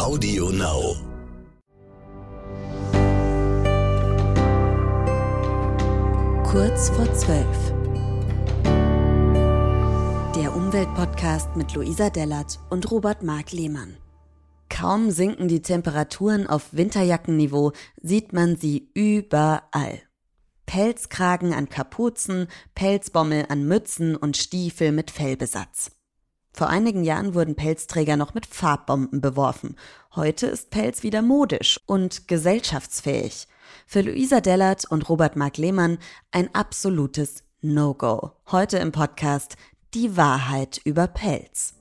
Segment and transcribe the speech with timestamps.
[0.00, 0.96] Audio Now.
[6.42, 7.74] Kurz vor zwölf.
[10.34, 13.98] Der Umweltpodcast mit Luisa Dellert und Robert Mark Lehmann.
[14.70, 20.00] Kaum sinken die Temperaturen auf Winterjackenniveau, sieht man sie überall.
[20.64, 25.90] Pelzkragen an Kapuzen, Pelzbommel an Mützen und Stiefel mit Fellbesatz.
[26.60, 29.76] Vor einigen Jahren wurden Pelzträger noch mit Farbbomben beworfen.
[30.14, 33.48] Heute ist Pelz wieder modisch und gesellschaftsfähig.
[33.86, 35.96] Für Luisa Dellert und Robert Mark Lehmann
[36.32, 38.32] ein absolutes No-Go.
[38.50, 39.56] Heute im Podcast
[39.94, 41.72] Die Wahrheit über Pelz.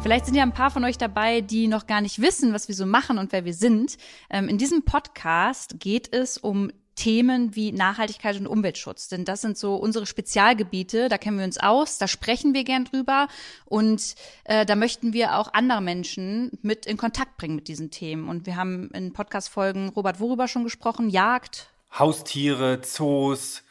[0.00, 2.76] Vielleicht sind ja ein paar von euch dabei, die noch gar nicht wissen, was wir
[2.76, 3.98] so machen und wer wir sind.
[4.30, 9.06] Ähm, in diesem Podcast geht es um Themen wie Nachhaltigkeit und Umweltschutz.
[9.06, 12.84] Denn das sind so unsere Spezialgebiete, da kennen wir uns aus, da sprechen wir gern
[12.84, 13.28] drüber
[13.66, 18.28] und äh, da möchten wir auch andere Menschen mit in Kontakt bringen mit diesen Themen.
[18.28, 21.08] Und wir haben in Podcast-Folgen Robert worüber schon gesprochen?
[21.08, 21.70] Jagd.
[21.96, 23.62] Haustiere, Zoos,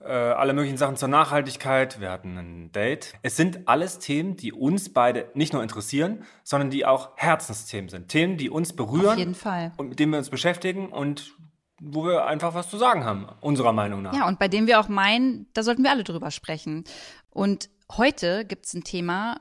[0.00, 1.98] äh, alle möglichen Sachen zur Nachhaltigkeit.
[1.98, 3.14] Wir hatten ein Date.
[3.22, 8.08] Es sind alles Themen, die uns beide nicht nur interessieren, sondern die auch Herzensthemen sind.
[8.08, 9.06] Themen, die uns berühren.
[9.06, 9.72] Auf jeden Fall.
[9.78, 11.34] Und mit denen wir uns beschäftigen und
[11.80, 14.14] wo wir einfach was zu sagen haben, unserer Meinung nach.
[14.14, 16.84] Ja, und bei dem wir auch meinen, da sollten wir alle drüber sprechen.
[17.30, 19.38] Und heute gibt's ein Thema,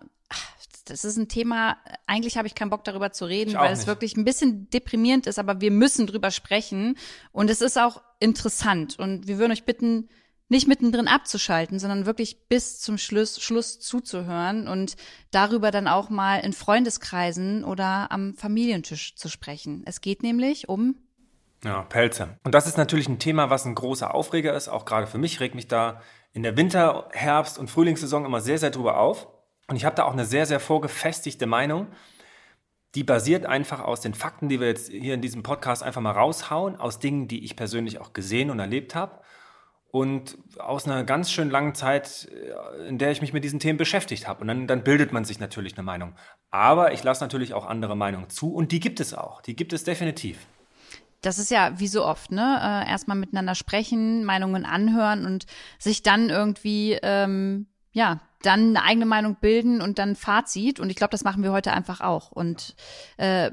[0.86, 4.16] das ist ein Thema, eigentlich habe ich keinen Bock darüber zu reden, weil es wirklich
[4.17, 6.97] ein bisschen deprimierend ist, aber wir müssen drüber sprechen.
[7.31, 9.00] Und es ist auch interessant.
[9.00, 10.09] Und wir würden euch bitten,
[10.47, 14.95] nicht mittendrin abzuschalten, sondern wirklich bis zum Schluss, Schluss zuzuhören und
[15.31, 19.81] darüber dann auch mal in Freundeskreisen oder am Familientisch zu sprechen.
[19.88, 20.97] Es geht nämlich um
[21.66, 22.38] ja, Pelze.
[22.44, 24.70] Und das ist natürlich ein Thema, was ein großer Aufreger ist.
[24.70, 28.60] Auch gerade für mich regt mich da in der Winter-, Herbst- und Frühlingssaison immer sehr,
[28.60, 29.28] sehr drüber auf.
[29.68, 31.88] Und ich habe da auch eine sehr, sehr vorgefestigte Meinung.
[32.94, 36.12] Die basiert einfach aus den Fakten, die wir jetzt hier in diesem Podcast einfach mal
[36.12, 39.22] raushauen, aus Dingen, die ich persönlich auch gesehen und erlebt habe.
[39.90, 43.78] Und aus einer ganz schön langen Zeit, äh, in der ich mich mit diesen Themen
[43.78, 44.42] beschäftigt habe.
[44.42, 46.14] Und dann, dann bildet man sich natürlich eine Meinung.
[46.52, 48.54] Aber ich lasse natürlich auch andere Meinungen zu.
[48.54, 49.42] Und die gibt es auch.
[49.42, 50.38] Die gibt es definitiv
[51.25, 52.59] das ist ja wie so oft, ne?
[52.62, 55.46] Äh, erstmal miteinander sprechen, Meinungen anhören und
[55.80, 60.80] sich dann irgendwie, ähm, ja, dann eine eigene Meinung bilden und dann Fazit.
[60.80, 62.31] Und ich glaube, das machen wir heute einfach auch.
[62.31, 62.75] Und
[63.18, 63.50] äh,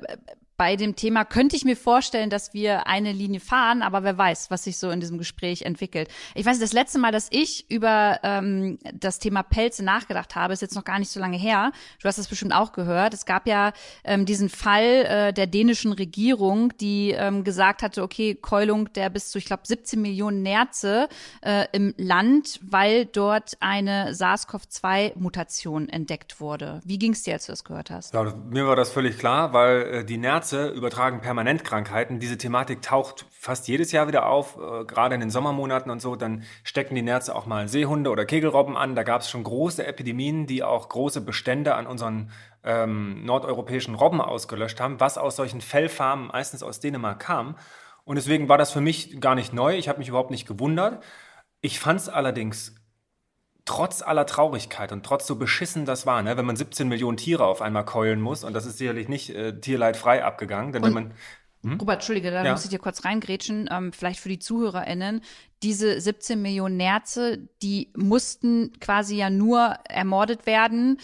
[0.62, 4.48] bei dem Thema könnte ich mir vorstellen, dass wir eine Linie fahren, aber wer weiß,
[4.52, 6.08] was sich so in diesem Gespräch entwickelt.
[6.36, 10.62] Ich weiß, das letzte Mal, dass ich über ähm, das Thema Pelze nachgedacht habe, ist
[10.62, 11.72] jetzt noch gar nicht so lange her.
[12.00, 13.12] Du hast das bestimmt auch gehört.
[13.12, 13.72] Es gab ja
[14.04, 19.32] ähm, diesen Fall äh, der dänischen Regierung, die ähm, gesagt hatte, okay, Keulung der bis
[19.32, 21.08] zu, ich glaube, 17 Millionen Nerze
[21.40, 26.80] äh, im Land, weil dort eine SARS-CoV-2-Mutation entdeckt wurde.
[26.84, 28.14] Wie ging es dir, als du das gehört hast?
[28.14, 32.20] Ja, mir war das völlig klar, weil äh, die Nerze Nerze übertragen permanent Krankheiten.
[32.20, 36.14] Diese Thematik taucht fast jedes Jahr wieder auf, äh, gerade in den Sommermonaten und so.
[36.14, 38.94] Dann stecken die Nerze auch mal Seehunde oder Kegelrobben an.
[38.94, 42.30] Da gab es schon große Epidemien, die auch große Bestände an unseren
[42.64, 47.56] ähm, nordeuropäischen Robben ausgelöscht haben, was aus solchen Fellfarmen meistens aus Dänemark kam.
[48.04, 49.76] Und deswegen war das für mich gar nicht neu.
[49.76, 51.02] Ich habe mich überhaupt nicht gewundert.
[51.60, 52.74] Ich fand es allerdings
[53.64, 57.44] trotz aller Traurigkeit und trotz so beschissen das war, ne, wenn man 17 Millionen Tiere
[57.44, 60.94] auf einmal keulen muss, und das ist sicherlich nicht äh, tierleidfrei abgegangen, denn und wenn
[60.94, 61.14] man
[61.64, 61.78] hm?
[61.78, 62.52] Robert, Entschuldige, da ja.
[62.52, 65.20] muss ich dir kurz reingrätschen, ähm, vielleicht für die ZuhörerInnen.
[65.62, 70.98] Diese 17 Millionen Nerze, die mussten quasi ja nur ermordet werden,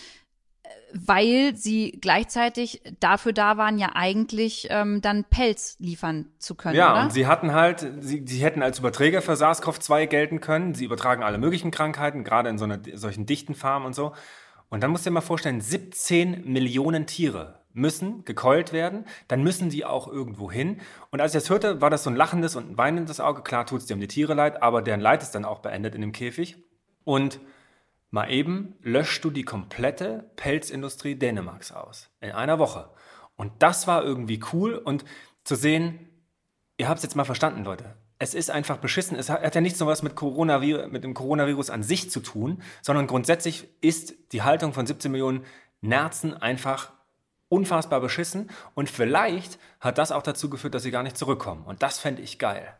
[0.92, 6.76] weil sie gleichzeitig dafür da waren, ja eigentlich ähm, dann Pelz liefern zu können.
[6.76, 7.02] Ja, oder?
[7.02, 10.74] und sie hatten halt, sie, sie hätten als Überträger für SARS-CoV-2 gelten können.
[10.74, 14.12] Sie übertragen alle möglichen Krankheiten, gerade in so einer, solchen dichten Farmen und so.
[14.70, 19.70] Und dann musst du dir mal vorstellen, 17 Millionen Tiere müssen gekeult werden, dann müssen
[19.70, 20.80] sie auch irgendwo hin.
[21.10, 23.42] Und als ich das hörte, war das so ein lachendes und ein weinendes Auge.
[23.42, 25.94] Klar tut es dir um die Tiere leid, aber deren Leid ist dann auch beendet
[25.94, 26.56] in dem Käfig.
[27.04, 27.40] Und
[28.10, 32.10] Mal eben löschst du die komplette Pelzindustrie Dänemarks aus.
[32.20, 32.90] In einer Woche.
[33.36, 35.04] Und das war irgendwie cool und
[35.44, 36.08] zu sehen,
[36.78, 37.96] ihr habt es jetzt mal verstanden, Leute.
[38.18, 39.16] Es ist einfach beschissen.
[39.16, 42.62] Es hat, ja nichts so was mit, Coronavirus, mit dem Coronavirus an sich zu tun,
[42.82, 45.44] sondern grundsätzlich ist die Haltung von 17 Millionen
[45.80, 46.92] Nerzen einfach
[47.48, 48.50] unfassbar beschissen.
[48.74, 51.64] Und vielleicht hat das auch dazu geführt, dass sie gar nicht zurückkommen.
[51.64, 52.74] Und das fände ich geil.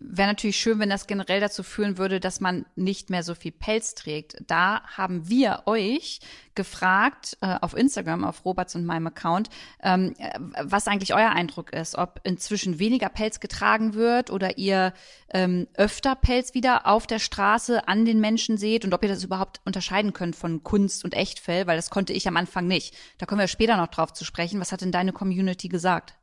[0.00, 3.52] Wäre natürlich schön, wenn das generell dazu führen würde, dass man nicht mehr so viel
[3.52, 4.36] Pelz trägt.
[4.46, 6.20] Da haben wir euch
[6.54, 9.48] gefragt äh, auf Instagram, auf Roberts und meinem Account,
[9.82, 10.14] ähm,
[10.60, 14.92] was eigentlich euer Eindruck ist, ob inzwischen weniger Pelz getragen wird oder ihr
[15.30, 19.22] ähm, öfter Pelz wieder auf der Straße an den Menschen seht und ob ihr das
[19.22, 22.94] überhaupt unterscheiden könnt von Kunst und Echtfell, weil das konnte ich am Anfang nicht.
[23.18, 24.60] Da kommen wir später noch drauf zu sprechen.
[24.60, 26.14] Was hat denn deine Community gesagt?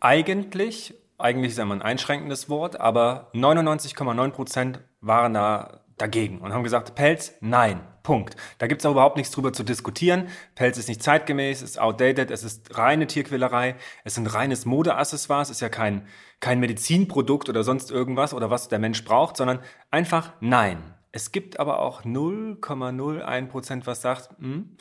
[0.00, 6.64] Eigentlich eigentlich ist immer ein einschränkendes Wort, aber 99,9 Prozent waren da dagegen und haben
[6.64, 8.36] gesagt, Pelz, nein, Punkt.
[8.58, 10.28] Da gibt es auch überhaupt nichts drüber zu diskutieren.
[10.54, 15.60] Pelz ist nicht zeitgemäß, ist outdated, es ist reine Tierquälerei, es sind reines Modeaccessoires, ist
[15.60, 16.06] ja kein,
[16.40, 20.94] kein Medizinprodukt oder sonst irgendwas oder was der Mensch braucht, sondern einfach nein.
[21.12, 24.76] Es gibt aber auch 0,01 Prozent, was sagt, hm,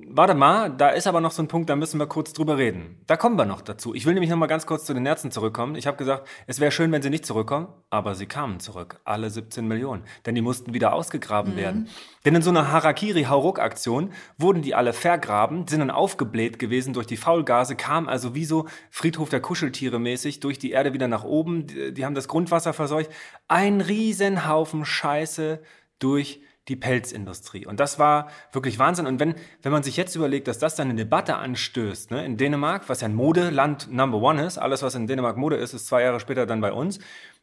[0.00, 3.00] Warte mal, da ist aber noch so ein Punkt, da müssen wir kurz drüber reden.
[3.08, 3.96] Da kommen wir noch dazu.
[3.96, 5.74] Ich will nämlich noch mal ganz kurz zu den Ärzten zurückkommen.
[5.74, 9.00] Ich habe gesagt, es wäre schön, wenn sie nicht zurückkommen, aber sie kamen zurück.
[9.02, 10.04] Alle 17 Millionen.
[10.24, 11.56] Denn die mussten wieder ausgegraben mhm.
[11.56, 11.88] werden.
[12.24, 17.16] Denn in so einer Harakiri-Hauruck-Aktion wurden die alle vergraben, sind dann aufgebläht gewesen durch die
[17.16, 21.66] Faulgase, kamen also wie so Friedhof der Kuscheltiere mäßig durch die Erde wieder nach oben.
[21.66, 23.10] Die, die haben das Grundwasser verseucht.
[23.48, 25.60] Ein Riesenhaufen Scheiße
[25.98, 27.66] durch die Pelzindustrie.
[27.66, 29.06] Und das war wirklich Wahnsinn.
[29.06, 32.36] Und wenn, wenn man sich jetzt überlegt, dass das dann eine Debatte anstößt, ne, in
[32.36, 35.86] Dänemark, was ja ein Modeland Number One ist, alles, was in Dänemark Mode ist, ist
[35.86, 36.98] zwei Jahre später dann bei uns.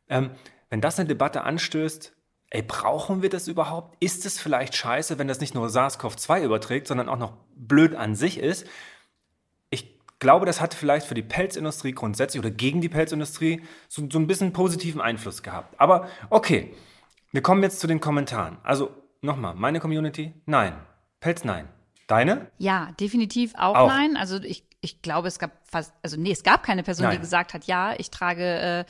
[0.09, 0.31] Ähm,
[0.69, 2.13] wenn das eine Debatte anstößt,
[2.51, 3.95] ey, brauchen wir das überhaupt?
[3.99, 8.15] Ist es vielleicht scheiße, wenn das nicht nur SARS-CoV-2 überträgt, sondern auch noch blöd an
[8.15, 8.67] sich ist?
[9.71, 14.19] Ich glaube, das hat vielleicht für die Pelzindustrie grundsätzlich oder gegen die Pelzindustrie so, so
[14.19, 15.73] ein bisschen positiven Einfluss gehabt.
[15.79, 16.73] Aber okay,
[17.31, 18.57] wir kommen jetzt zu den Kommentaren.
[18.63, 18.91] Also
[19.25, 20.33] Nochmal, meine Community?
[20.45, 20.73] Nein.
[21.19, 21.67] Pelz nein.
[22.07, 22.51] Deine?
[22.59, 23.87] Ja, definitiv auch, auch.
[23.87, 24.15] nein.
[24.15, 27.15] Also ich, ich glaube, es gab fast, also nee, es gab keine Person, nein.
[27.15, 28.85] die gesagt hat, ja, ich trage äh,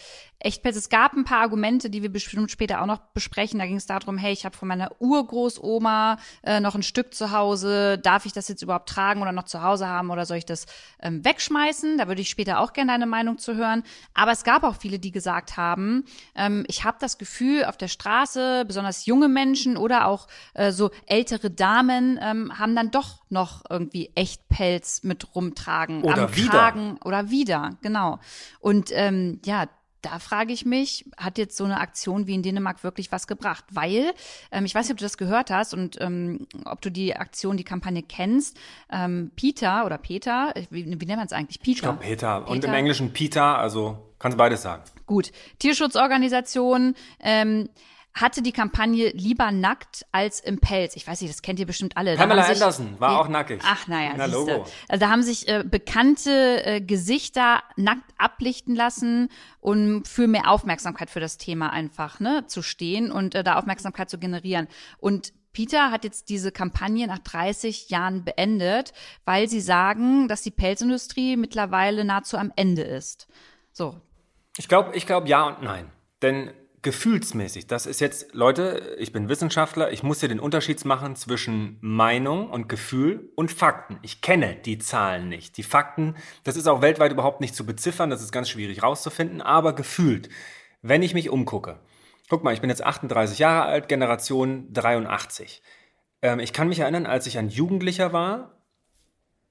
[0.46, 0.78] Echtpelz.
[0.78, 3.60] Es gab ein paar Argumente, die wir bestimmt später auch noch besprechen.
[3.60, 7.32] Da ging es darum, hey, ich habe von meiner Urgroßoma äh, noch ein Stück zu
[7.32, 7.98] Hause.
[7.98, 10.68] Darf ich das jetzt überhaupt tragen oder noch zu Hause haben oder soll ich das
[11.02, 11.98] ähm, wegschmeißen?
[11.98, 13.84] Da würde ich später auch gerne deine Meinung zu hören.
[14.14, 16.06] Aber es gab auch viele, die gesagt haben,
[16.36, 20.92] ähm, ich habe das Gefühl, auf der Straße, besonders junge Menschen oder auch äh, so
[21.08, 26.04] ältere Damen ähm, haben dann doch noch irgendwie Echtpelz mit rumtragen.
[26.04, 26.50] Oder am wieder.
[26.50, 28.20] Kragen oder wieder, genau.
[28.60, 29.68] Und ähm, ja,
[30.06, 33.66] da frage ich mich, hat jetzt so eine Aktion wie in Dänemark wirklich was gebracht?
[33.72, 34.14] Weil,
[34.52, 37.58] ähm, ich weiß nicht, ob du das gehört hast und ähm, ob du die Aktion,
[37.58, 38.58] die Kampagne kennst.
[38.92, 41.60] Ähm, Peter oder Peter, wie, wie nennt man es eigentlich?
[41.60, 41.76] Peter.
[41.76, 42.40] Ich glaube Peter.
[42.42, 42.52] Peter.
[42.52, 44.84] Und im Englischen Peter, also kannst du beides sagen.
[45.06, 45.32] Gut.
[45.60, 47.70] Tierschutzorganisation, ähm,
[48.16, 50.96] hatte die Kampagne lieber nackt als im Pelz.
[50.96, 52.16] Ich weiß nicht, das kennt ihr bestimmt alle.
[52.16, 53.62] Pamela sich, Anderson war auch nackig.
[53.66, 54.66] Ach naja, Na, Logo.
[54.88, 59.30] Also da haben sich äh, bekannte äh, Gesichter nackt ablichten lassen,
[59.60, 64.10] um für mehr Aufmerksamkeit für das Thema einfach ne, zu stehen und äh, da Aufmerksamkeit
[64.10, 64.70] zu generieren.
[64.98, 68.94] Und Peter hat jetzt diese Kampagne nach 30 Jahren beendet,
[69.26, 73.28] weil sie sagen, dass die Pelzindustrie mittlerweile nahezu am Ende ist.
[73.74, 74.00] So.
[74.58, 75.92] Ich glaube, ich glaube ja und nein.
[76.22, 76.52] Denn
[76.86, 77.66] gefühlsmäßig.
[77.66, 82.52] Das ist jetzt, Leute, ich bin Wissenschaftler, ich muss hier den Unterschied machen zwischen Meinung
[82.52, 83.98] und Gefühl und Fakten.
[84.04, 85.58] Ich kenne die Zahlen nicht.
[85.58, 89.42] Die Fakten, das ist auch weltweit überhaupt nicht zu beziffern, das ist ganz schwierig rauszufinden,
[89.42, 90.30] aber gefühlt,
[90.84, 91.80] wenn ich mich umgucke.
[92.30, 95.64] Guck mal, ich bin jetzt 38 Jahre alt, Generation 83.
[96.22, 98.62] Ähm, ich kann mich erinnern, als ich ein Jugendlicher war,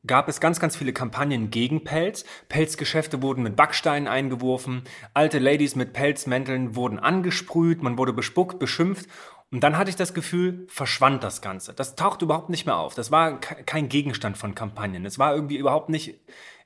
[0.07, 2.25] gab es ganz, ganz viele Kampagnen gegen Pelz.
[2.49, 4.83] Pelzgeschäfte wurden mit Backsteinen eingeworfen,
[5.15, 9.09] alte Ladies mit Pelzmänteln wurden angesprüht, man wurde bespuckt, beschimpft.
[9.51, 11.75] Und dann hatte ich das Gefühl, verschwand das Ganze.
[11.75, 12.95] Das taucht überhaupt nicht mehr auf.
[12.95, 15.05] Das war kein Gegenstand von Kampagnen.
[15.05, 16.19] Das war irgendwie überhaupt nicht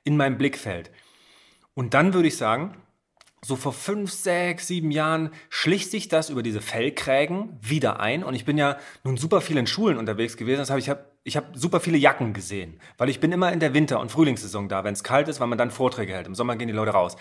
[0.03, 0.89] in meinem Blickfeld.
[1.75, 2.77] Und dann würde ich sagen,
[3.43, 8.23] so vor fünf, sechs, sieben Jahren schlich sich das über diese Fellkrägen wieder ein.
[8.23, 10.59] Und ich bin ja nun super viel in Schulen unterwegs gewesen.
[10.59, 13.59] Das habe ich habe ich habe super viele Jacken gesehen, weil ich bin immer in
[13.59, 16.27] der Winter- und Frühlingssaison da, wenn es kalt ist, weil man dann Vorträge hält.
[16.27, 17.17] Im Sommer gehen die Leute raus.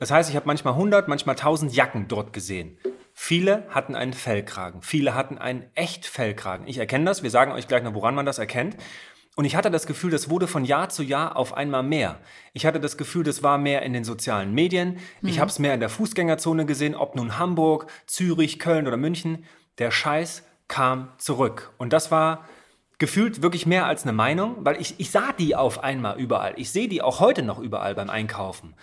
[0.00, 2.78] Das heißt, ich habe manchmal 100, manchmal 1000 Jacken dort gesehen.
[3.12, 6.66] Viele hatten einen Fellkragen, viele hatten einen echt Fellkragen.
[6.66, 8.76] Ich erkenne das, wir sagen euch gleich noch, woran man das erkennt.
[9.36, 12.20] Und ich hatte das Gefühl, das wurde von Jahr zu Jahr auf einmal mehr.
[12.52, 14.98] Ich hatte das Gefühl, das war mehr in den sozialen Medien.
[15.20, 15.28] Mhm.
[15.28, 19.44] Ich habe es mehr in der Fußgängerzone gesehen, ob nun Hamburg, Zürich, Köln oder München.
[19.78, 21.72] Der Scheiß kam zurück.
[21.78, 22.44] Und das war
[22.98, 26.54] gefühlt wirklich mehr als eine Meinung, weil ich, ich sah die auf einmal überall.
[26.56, 28.74] Ich sehe die auch heute noch überall beim Einkaufen.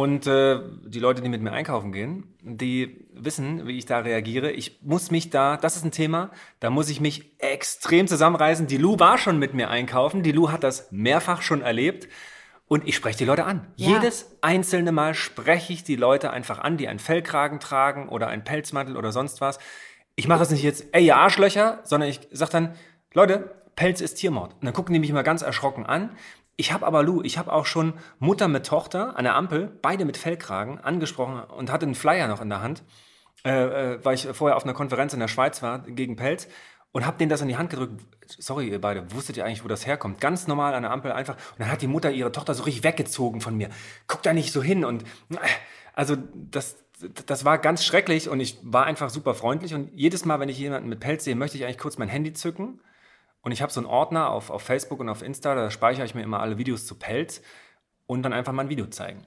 [0.00, 4.50] Und äh, die Leute, die mit mir einkaufen gehen, die wissen, wie ich da reagiere.
[4.50, 8.66] Ich muss mich da, das ist ein Thema, da muss ich mich extrem zusammenreißen.
[8.66, 10.22] Die Lu war schon mit mir einkaufen.
[10.22, 12.08] Die Lu hat das mehrfach schon erlebt.
[12.66, 13.66] Und ich spreche die Leute an.
[13.76, 13.88] Ja.
[13.88, 18.42] Jedes einzelne Mal spreche ich die Leute einfach an, die einen Fellkragen tragen oder einen
[18.42, 19.58] Pelzmantel oder sonst was.
[20.14, 22.74] Ich mache es nicht jetzt, ey, ihr Arschlöcher, sondern ich sage dann,
[23.12, 24.54] Leute, Pelz ist Tiermord.
[24.54, 26.10] Und dann gucken die mich immer ganz erschrocken an.
[26.56, 30.04] Ich habe aber, Lou, ich habe auch schon Mutter mit Tochter an der Ampel, beide
[30.04, 32.82] mit Fellkragen, angesprochen und hatte einen Flyer noch in der Hand,
[33.44, 36.48] äh, äh, weil ich vorher auf einer Konferenz in der Schweiz war gegen Pelz
[36.92, 38.00] und habe denen das in die Hand gedrückt.
[38.26, 40.20] Sorry, ihr beide, wusstet ihr eigentlich, wo das herkommt?
[40.20, 41.34] Ganz normal an der Ampel einfach.
[41.34, 43.70] Und dann hat die Mutter ihre Tochter so richtig weggezogen von mir.
[44.06, 44.84] Guck da nicht so hin.
[44.84, 45.04] Und
[45.94, 46.76] also das,
[47.26, 49.74] das war ganz schrecklich und ich war einfach super freundlich.
[49.74, 52.32] Und jedes Mal, wenn ich jemanden mit Pelz sehe, möchte ich eigentlich kurz mein Handy
[52.32, 52.80] zücken.
[53.42, 56.14] Und ich habe so einen Ordner auf, auf Facebook und auf Insta, da speichere ich
[56.14, 57.40] mir immer alle Videos zu Pelz
[58.06, 59.24] und dann einfach mal ein Video zeigen.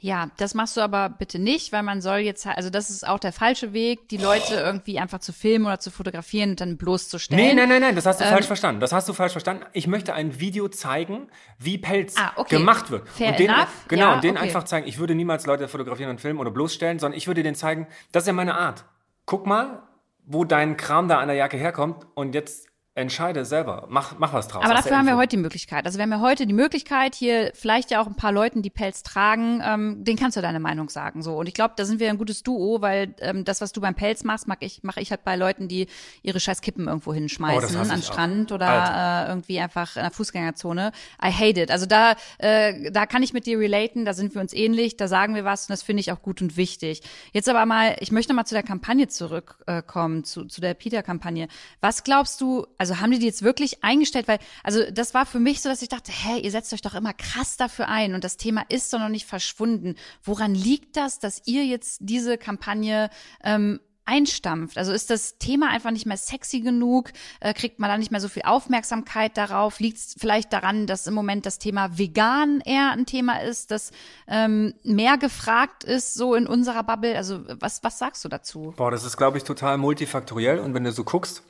[0.00, 3.20] Ja, das machst du aber bitte nicht, weil man soll jetzt, also das ist auch
[3.20, 7.42] der falsche Weg, die Leute irgendwie einfach zu filmen oder zu fotografieren und dann bloßzustellen.
[7.42, 8.80] Nee, nein, nein, nein, das hast du falsch verstanden.
[8.80, 9.64] Das hast du falsch verstanden.
[9.72, 11.28] Ich möchte ein Video zeigen,
[11.60, 12.56] wie Pelz Ah, okay.
[12.56, 13.08] gemacht wird.
[13.08, 13.68] Fair und den, enough.
[13.86, 14.46] Genau, Ja, und den okay.
[14.46, 14.88] einfach zeigen.
[14.88, 18.24] Ich würde niemals Leute fotografieren und filmen oder bloßstellen, sondern ich würde denen zeigen, das
[18.24, 18.84] ist ja meine Art.
[19.26, 19.80] Guck mal,
[20.26, 23.86] wo dein Kram da an der Jacke herkommt und jetzt entscheide selber.
[23.88, 24.64] Mach, mach was draus.
[24.64, 25.84] Aber dafür haben wir heute die Möglichkeit.
[25.84, 28.70] Also wir haben ja heute die Möglichkeit, hier vielleicht ja auch ein paar Leuten, die
[28.70, 31.22] Pelz tragen, ähm, den kannst du deine Meinung sagen.
[31.22, 33.80] So und ich glaube, da sind wir ein gutes Duo, weil ähm, das, was du
[33.80, 35.88] beim Pelz machst, mag ich, mache ich halt bei Leuten, die
[36.22, 38.12] ihre scheiß Kippen irgendwo Oh, hinschmeißen, hasse an ich auch.
[38.12, 39.26] Strand oder Alter.
[39.26, 40.92] äh, irgendwie einfach in der Fußgängerzone.
[41.22, 41.70] I hate it.
[41.72, 45.08] Also da, äh, da kann ich mit dir relaten, da sind wir uns ähnlich, da
[45.08, 47.02] sagen wir was und das finde ich auch gut und wichtig.
[47.32, 51.48] Jetzt aber mal, ich möchte mal zu der Kampagne zurückkommen, äh, zu, zu der Peter-Kampagne.
[51.80, 54.28] Was glaubst du, also haben die die jetzt wirklich eingestellt?
[54.28, 56.94] Weil, also das war für mich so, dass ich dachte, hä, ihr setzt euch doch
[56.94, 59.94] immer krass dafür ein und das Thema ist doch noch nicht verschwunden.
[60.22, 63.08] Woran liegt das, dass ihr jetzt diese Kampagne
[63.42, 64.76] ähm, einstampft?
[64.76, 67.10] Also ist das Thema einfach nicht mehr sexy genug?
[67.40, 69.80] Äh, kriegt man da nicht mehr so viel Aufmerksamkeit darauf?
[69.80, 73.92] Liegt es vielleicht daran, dass im Moment das Thema vegan eher ein Thema ist, das
[74.28, 77.16] ähm, mehr gefragt ist, so in unserer Bubble?
[77.16, 78.74] Also was, was sagst du dazu?
[78.76, 80.58] Boah, das ist, glaube ich, total multifaktoriell.
[80.58, 81.42] Und wenn du so guckst,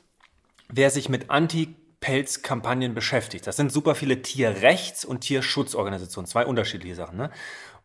[0.69, 7.17] wer sich mit Anti-Pelz-Kampagnen beschäftigt, das sind super viele Tierrechts- und Tierschutzorganisationen, zwei unterschiedliche Sachen.
[7.17, 7.31] Ne?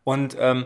[0.03, 0.65] Und ähm,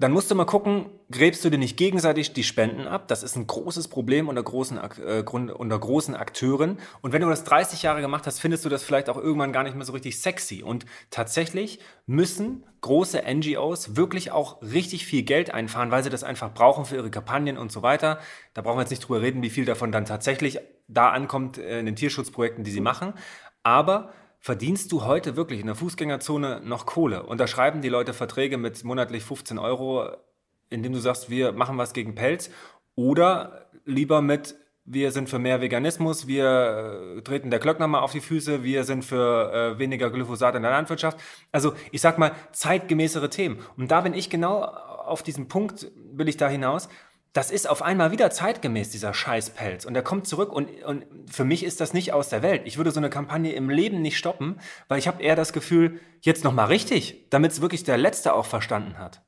[0.00, 3.08] dann musst du mal gucken, gräbst du dir nicht gegenseitig die Spenden ab?
[3.08, 6.78] Das ist ein großes Problem unter großen, äh, unter großen Akteuren.
[7.00, 9.64] Und wenn du das 30 Jahre gemacht hast, findest du das vielleicht auch irgendwann gar
[9.64, 10.62] nicht mehr so richtig sexy.
[10.62, 16.54] Und tatsächlich müssen große NGOs wirklich auch richtig viel Geld einfahren, weil sie das einfach
[16.54, 18.20] brauchen für ihre Kampagnen und so weiter.
[18.54, 21.80] Da brauchen wir jetzt nicht drüber reden, wie viel davon dann tatsächlich da ankommt äh,
[21.80, 23.14] in den Tierschutzprojekten, die sie machen.
[23.64, 27.24] Aber verdienst du heute wirklich in der Fußgängerzone noch Kohle?
[27.24, 30.10] Unterschreiben die Leute Verträge mit monatlich 15 Euro,
[30.70, 32.50] indem du sagst, wir machen was gegen Pelz?
[32.94, 38.12] Oder lieber mit, wir sind für mehr Veganismus, wir äh, treten der Glöckner mal auf
[38.12, 41.18] die Füße, wir sind für äh, weniger Glyphosat in der Landwirtschaft.
[41.52, 43.58] Also ich sag mal, zeitgemäßere Themen.
[43.76, 46.88] Und da bin ich genau auf diesen Punkt, will ich da hinaus.
[47.32, 49.84] Das ist auf einmal wieder zeitgemäß, dieser Scheißpelz.
[49.84, 52.62] Und der kommt zurück und, und für mich ist das nicht aus der Welt.
[52.64, 54.58] Ich würde so eine Kampagne im Leben nicht stoppen,
[54.88, 58.46] weil ich habe eher das Gefühl, jetzt nochmal richtig, damit es wirklich der Letzte auch
[58.46, 59.22] verstanden hat.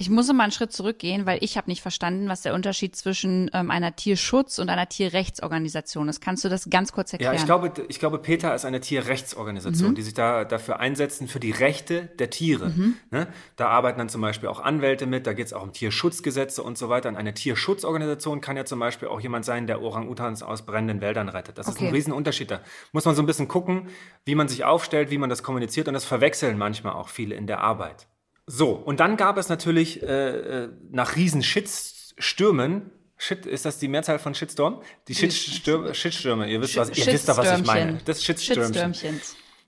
[0.00, 3.50] Ich muss mal einen Schritt zurückgehen, weil ich habe nicht verstanden, was der Unterschied zwischen
[3.52, 6.20] ähm, einer Tierschutz- und einer Tierrechtsorganisation ist.
[6.20, 7.34] Kannst du das ganz kurz Ja, erklären?
[7.36, 11.50] ich glaube, ich glaube, PETA ist eine Tierrechtsorganisation, die sich da dafür einsetzen, für die
[11.50, 12.72] Rechte der Tiere.
[13.10, 13.26] Ne?
[13.56, 16.78] Da arbeiten dann zum Beispiel auch Anwälte mit, da geht es auch um Tierschutzgesetze und
[16.78, 17.08] so weiter.
[17.08, 21.28] Und eine Tierschutzorganisation kann ja zum Beispiel auch jemand sein, der Orang-Utans aus brennenden Wäldern
[21.28, 21.58] rettet.
[21.58, 21.88] Das ist Okay.
[21.88, 22.50] ein Riesenunterschied.
[22.52, 22.60] Da
[22.92, 23.88] muss man so ein bisschen gucken,
[24.24, 27.46] wie man sich aufstellt, wie man das kommuniziert und das verwechseln manchmal auch viele in
[27.48, 28.06] der Arbeit.
[28.48, 32.90] So, und dann gab es natürlich äh, äh, nach riesen Shitstürmen,
[33.20, 34.80] Shit, ist das die Mehrzahl von Shitstorm?
[35.08, 37.98] Die Shitstürme, Shitstürme, ihr wisst, was, ihr wisst doch, was ich meine.
[38.04, 39.20] Das Shitstürmchen.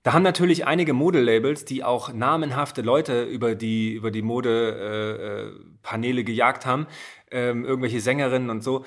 [0.03, 5.79] Da haben natürlich einige Modelabels, die auch namenhafte Leute über die, über die Modepaneele äh,
[5.83, 6.87] Paneele gejagt haben,
[7.31, 8.85] ähm, irgendwelche Sängerinnen und so,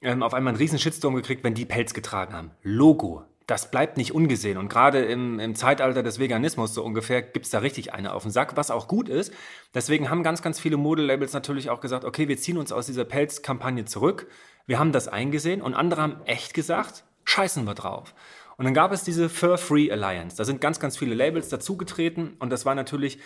[0.00, 2.52] ähm, auf einmal einen riesen Shitstorm gekriegt, wenn die Pelz getragen haben.
[2.62, 3.24] Logo.
[3.46, 4.58] Das bleibt nicht ungesehen.
[4.58, 8.32] Und gerade im, im Zeitalter des Veganismus so ungefähr gibt's da richtig eine auf den
[8.32, 9.32] Sack, was auch gut ist.
[9.74, 13.04] Deswegen haben ganz, ganz viele Modelabels natürlich auch gesagt, okay, wir ziehen uns aus dieser
[13.04, 14.26] Pelzkampagne zurück.
[14.66, 18.14] Wir haben das eingesehen und andere haben echt gesagt, scheißen wir drauf.
[18.56, 20.36] Und dann gab es diese Fur Free Alliance.
[20.36, 23.20] Da sind ganz, ganz viele Labels dazugetreten und das war natürlich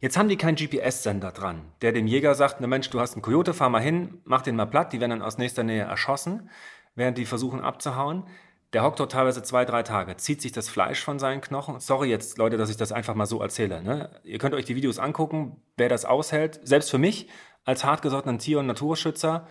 [0.01, 3.23] Jetzt haben die keinen GPS-Sender dran, der dem Jäger sagt, na Mensch, du hast einen
[3.23, 6.49] Coyote, fahr mal hin, mach den mal platt, die werden dann aus nächster Nähe erschossen,
[6.95, 8.25] während die versuchen abzuhauen.
[8.73, 11.81] Der hockt dort teilweise zwei, drei Tage, zieht sich das Fleisch von seinen Knochen.
[11.81, 13.83] Sorry jetzt, Leute, dass ich das einfach mal so erzähle.
[13.83, 14.11] Ne?
[14.23, 16.61] Ihr könnt euch die Videos angucken, wer das aushält.
[16.63, 17.29] Selbst für mich,
[17.65, 19.49] als hartgesottenen Tier- und Naturschützer,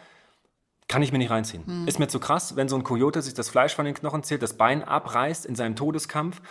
[0.88, 1.86] kann ich mir nicht reinziehen.
[1.86, 4.42] Ist mir zu krass, wenn so ein Coyote sich das Fleisch von den Knochen zählt,
[4.42, 6.42] das Bein abreißt in seinem Todeskampf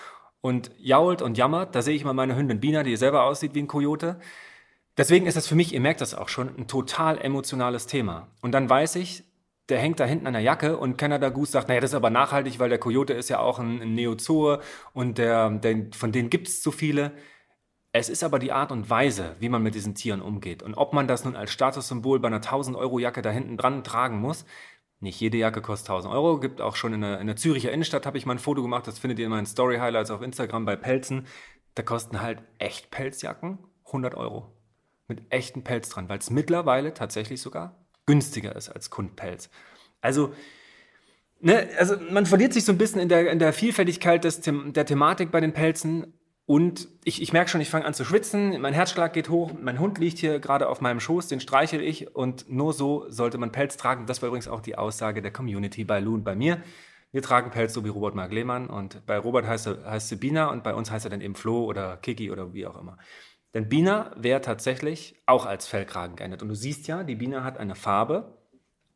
[0.40, 1.74] und jault und jammert.
[1.74, 4.20] Da sehe ich mal meine Hündin Bina, die selber aussieht wie ein Coyote.
[4.96, 8.28] Deswegen ist das für mich, ihr merkt das auch schon, ein total emotionales Thema.
[8.40, 9.24] Und dann weiß ich,
[9.68, 12.10] der hängt da hinten an der Jacke und Canada Goose sagt, naja, das ist aber
[12.10, 14.60] nachhaltig, weil der Coyote ist ja auch ein, ein Neozoe
[14.94, 17.12] und der, der, von denen gibt es zu viele.
[17.92, 20.62] Es ist aber die Art und Weise, wie man mit diesen Tieren umgeht.
[20.62, 24.44] Und ob man das nun als Statussymbol bei einer 1000-Euro-Jacke da hinten dran tragen muss,
[25.00, 26.40] nicht jede Jacke kostet 1000 Euro.
[26.40, 28.86] Gibt auch schon in der, in der Züricher Innenstadt, habe ich mal ein Foto gemacht,
[28.86, 31.26] das findet ihr in meinen Story-Highlights auf Instagram bei Pelzen.
[31.74, 34.52] Da kosten halt echt Pelzjacken 100 Euro.
[35.06, 37.77] Mit echten Pelz dran, weil es mittlerweile tatsächlich sogar
[38.08, 39.50] günstiger ist als Kundpelz.
[40.00, 40.32] Also,
[41.40, 44.86] ne, also man verliert sich so ein bisschen in der, in der Vielfältigkeit des, der
[44.86, 46.14] Thematik bei den Pelzen.
[46.46, 49.78] Und ich, ich merke schon, ich fange an zu schwitzen, mein Herzschlag geht hoch, mein
[49.78, 53.52] Hund liegt hier gerade auf meinem Schoß, den streichel ich und nur so sollte man
[53.52, 54.06] Pelz tragen.
[54.06, 56.62] Das war übrigens auch die Aussage der Community bei Lou und bei mir.
[57.12, 60.16] Wir tragen Pelz so wie Robert Mark Lehmann und bei Robert heißt er, heißt sie
[60.16, 62.96] Bina und bei uns heißt er dann eben Flo oder Kiki oder wie auch immer.
[63.54, 66.42] Denn Bina wäre tatsächlich auch als Fellkragen geändert.
[66.42, 68.34] Und du siehst ja, die Bina hat eine Farbe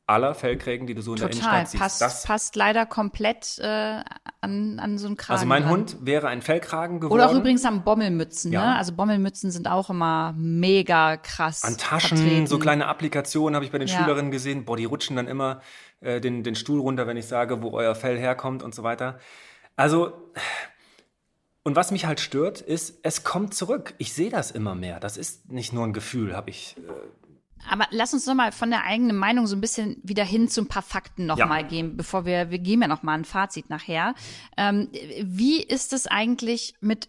[0.07, 1.61] aller Fellkrägen, die du so in der Total.
[1.61, 1.81] Innenstadt siehst.
[1.83, 4.03] Passt, Das, passt leider komplett äh,
[4.43, 5.35] an, an so einen Kragen.
[5.35, 5.71] also mein dran.
[5.73, 7.15] Hund wäre ein Fellkragen geworden.
[7.21, 8.73] Oder auch übrigens an Bommelmützen, Ja.
[8.73, 8.77] ne?
[8.77, 11.63] Also Bommelmützen sind auch immer mega krass.
[11.63, 12.47] An Taschen, vertreten.
[12.47, 13.97] so kleine Applikationen habe ich bei den Ja.
[13.97, 14.65] Schülerinnen gesehen.
[14.67, 15.63] Boah, die rutschen dann immer
[16.01, 19.19] äh, den, den Stuhl runter, wenn ich sage, wo euer Fell herkommt und so weiter.
[19.77, 20.13] Also,
[21.65, 23.95] und was mich halt stört, ist, es kommt zurück.
[23.99, 24.99] Ich sehe das immer mehr.
[25.01, 26.77] Das ist nicht nur ein Gefühl, habe ich.
[26.79, 30.49] Äh, Aber lass uns doch mal von der eigenen Meinung so ein bisschen wieder hin
[30.49, 31.47] zu ein paar Fakten noch Ja.
[31.47, 34.15] mal gehen, bevor wir, wir geben ja noch mal ein Fazit nachher.
[34.57, 34.89] Ähm,
[35.23, 37.09] wie ist es eigentlich mit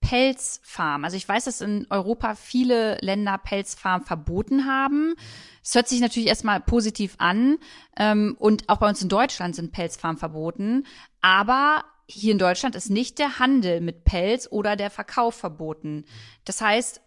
[0.00, 1.04] Pelzfarm?
[1.04, 5.14] Also ich weiß, dass in Europa viele Länder Pelzfarm verboten haben.
[5.62, 7.58] Es hört sich natürlich erstmal positiv an.
[7.98, 10.86] Ähm, und auch bei uns in Deutschland sind Pelzfarmen verboten.
[11.20, 16.04] Aber hier in Deutschland ist nicht der Handel mit Pelz oder der Verkauf verboten.
[16.44, 17.00] Das heißt,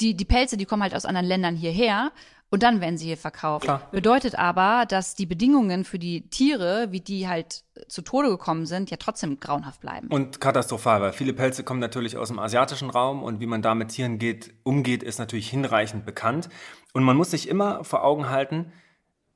[0.00, 2.12] die, die Pelze, die kommen halt aus anderen Ländern hierher
[2.50, 3.64] und dann werden sie hier verkauft.
[3.64, 3.88] Klar.
[3.92, 8.90] Bedeutet aber, dass die Bedingungen für die Tiere, wie die halt zu Tode gekommen sind,
[8.90, 10.08] ja trotzdem grauenhaft bleiben.
[10.08, 13.74] Und katastrophal, weil viele Pelze kommen natürlich aus dem asiatischen Raum und wie man da
[13.74, 16.48] mit Tieren geht, umgeht, ist natürlich hinreichend bekannt.
[16.92, 18.72] Und man muss sich immer vor Augen halten,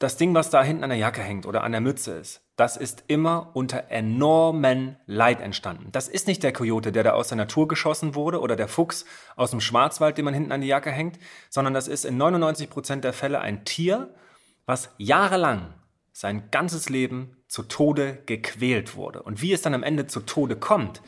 [0.01, 2.77] das Ding, was da hinten an der Jacke hängt oder an der Mütze ist, das
[2.77, 5.89] ist immer unter enormen Leid entstanden.
[5.91, 9.05] Das ist nicht der Kojote, der da aus der Natur geschossen wurde oder der Fuchs
[9.35, 11.19] aus dem Schwarzwald, den man hinten an die Jacke hängt,
[11.51, 14.15] sondern das ist in 99 Prozent der Fälle ein Tier,
[14.67, 15.75] was jahrelang
[16.13, 19.23] sein ganzes Leben zu Tode gequält wurde.
[19.23, 21.03] Und wie es dann am Ende zu Tode kommt,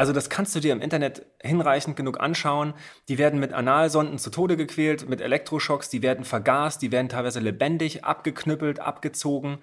[0.00, 2.72] also das kannst du dir im Internet hinreichend genug anschauen.
[3.08, 7.38] Die werden mit Analsonden zu Tode gequält, mit Elektroschocks, die werden vergast, die werden teilweise
[7.38, 9.58] lebendig abgeknüppelt, abgezogen.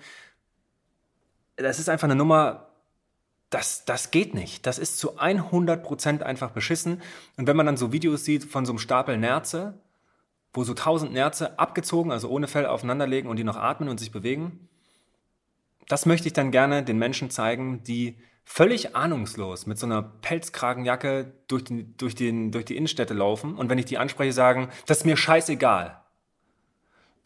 [1.57, 2.67] Das ist einfach eine Nummer,
[3.49, 4.65] das, das geht nicht.
[4.65, 7.01] Das ist zu 100% einfach beschissen.
[7.35, 9.79] Und wenn man dann so Videos sieht von so einem Stapel Nerze,
[10.53, 14.11] wo so tausend Nerze abgezogen, also ohne Fell aufeinanderlegen und die noch atmen und sich
[14.11, 14.67] bewegen.
[15.87, 21.33] Das möchte ich dann gerne den Menschen zeigen, die völlig ahnungslos mit so einer Pelzkragenjacke
[21.47, 24.99] durch, den, durch, den, durch die Innenstädte laufen und wenn ich die anspreche, sagen, das
[24.99, 26.01] ist mir scheißegal.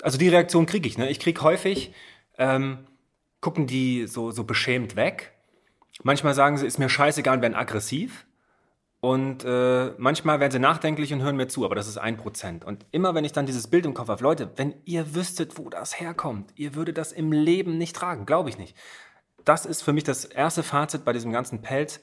[0.02, 0.98] Also die Reaktion kriege ich.
[0.98, 1.10] Ne?
[1.10, 1.94] Ich kriege häufig,
[2.38, 2.80] ähm,
[3.42, 5.34] gucken die so, so beschämt weg.
[6.04, 8.26] Manchmal sagen sie, ist mir scheißegal und werden aggressiv.
[9.02, 12.64] Und äh, manchmal werden sie nachdenklich und hören mir zu, aber das ist ein Prozent.
[12.64, 15.70] Und immer wenn ich dann dieses Bild im Kopf habe, Leute, wenn ihr wüsstet, wo
[15.70, 18.78] das herkommt, ihr würdet das im Leben nicht tragen, glaube ich nicht.
[19.44, 22.00] Das ist für mich das erste Fazit bei diesem ganzen Pelz.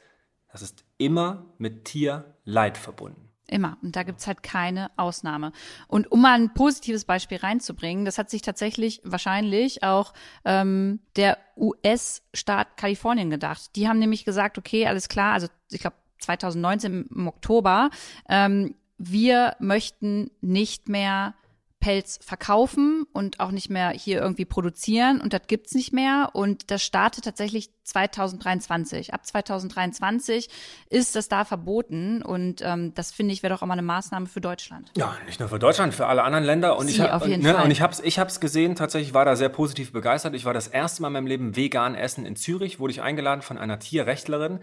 [0.50, 3.27] Das ist immer mit Tierleid verbunden.
[3.50, 3.78] Immer.
[3.82, 5.52] Und da gibt's halt keine Ausnahme.
[5.86, 10.12] Und um mal ein positives Beispiel reinzubringen, das hat sich tatsächlich wahrscheinlich auch
[10.44, 13.74] ähm, der US-Staat Kalifornien gedacht.
[13.74, 17.88] Die haben nämlich gesagt, okay, alles klar, also ich glaube 2019 im Oktober,
[18.28, 21.34] ähm, wir möchten nicht mehr
[21.80, 26.70] Pelz verkaufen und auch nicht mehr hier irgendwie produzieren und das gibt's nicht mehr und
[26.70, 29.14] das startet tatsächlich 2023.
[29.14, 30.48] Ab 2023
[30.90, 34.26] ist das da verboten und ähm, das finde ich wäre doch auch mal eine Maßnahme
[34.26, 34.90] für Deutschland.
[34.96, 37.70] Ja, nicht nur für Deutschland, für alle anderen Länder und Sie, ich jeden ne, und
[37.70, 40.34] ich hab's ich hab's gesehen, tatsächlich war da sehr positiv begeistert.
[40.34, 43.42] Ich war das erste Mal in meinem Leben vegan essen in Zürich, wurde ich eingeladen
[43.42, 44.60] von einer Tierrechtlerin.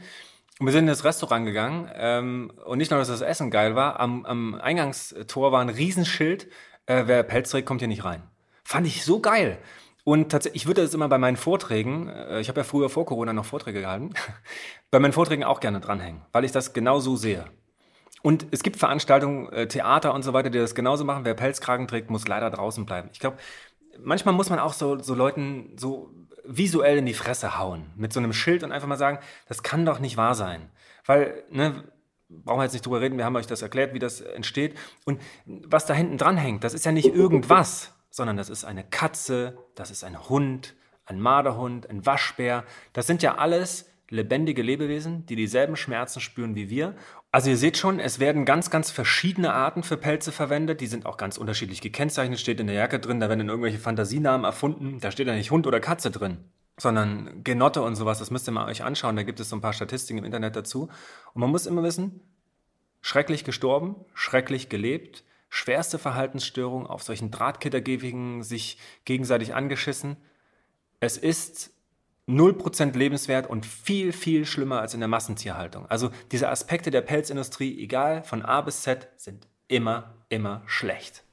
[0.60, 3.76] Und wir sind in das Restaurant gegangen ähm, und nicht nur, dass das Essen geil
[3.76, 6.48] war, am, am Eingangstor war ein Riesenschild,
[6.86, 8.24] äh, wer Pelz trägt, kommt hier nicht rein.
[8.64, 9.58] Fand ich so geil.
[10.04, 13.06] Und tatsächlich, ich würde das immer bei meinen Vorträgen, äh, ich habe ja früher vor
[13.06, 14.14] Corona noch Vorträge gehalten,
[14.92, 17.46] bei meinen Vorträgen auch gerne dranhängen, weil ich das genau so sehe.
[18.22, 21.26] Und es gibt Veranstaltungen, äh, Theater und so weiter, die das genauso machen.
[21.26, 23.10] Wer Pelzkragen trägt, muss leider draußen bleiben.
[23.14, 23.38] Ich glaube,
[24.00, 26.12] manchmal muss man auch so, so Leuten so
[26.44, 29.86] visuell in die Fresse hauen mit so einem Schild und einfach mal sagen, das kann
[29.86, 30.70] doch nicht wahr sein.
[31.06, 31.84] Weil, ne,
[32.30, 34.76] brauchen wir jetzt nicht drüber reden, wir haben euch das erklärt, wie das entsteht.
[35.06, 38.84] Und was da hinten dran hängt, das ist ja nicht irgendwas, sondern das ist eine
[38.84, 42.64] Katze, das ist ein Hund, ein Marderhund, ein Waschbär.
[42.94, 46.96] Das sind ja alles lebendige Lebewesen, die dieselben Schmerzen spüren wie wir.
[47.32, 50.80] Also ihr seht schon, es werden ganz, ganz verschiedene Arten für Pelze verwendet.
[50.80, 53.20] Die sind auch ganz unterschiedlich gekennzeichnet, steht in der Jacke drin.
[53.20, 55.00] Da werden dann irgendwelche Fantasienamen erfunden.
[55.00, 56.38] Da steht ja nicht Hund oder Katze drin,
[56.78, 58.20] sondern Genotte und sowas.
[58.20, 59.16] Das müsst ihr mal euch anschauen.
[59.16, 60.90] Da gibt es so ein paar Statistiken im Internet dazu.
[61.34, 62.22] Und man muss immer wissen,
[63.02, 70.18] schrecklich gestorben, schrecklich gelebt, schwerste Verhaltensstörung auf solchen Drahtkittergewigen, sich gegenseitig angeschissen.
[71.00, 71.72] Es ist
[72.28, 75.86] 0% lebenswert und viel, viel schlimmer als in der Massentierhaltung.
[75.86, 81.25] Also diese Aspekte der Pelzindustrie, egal von A bis Z, sind immer, immer schlecht.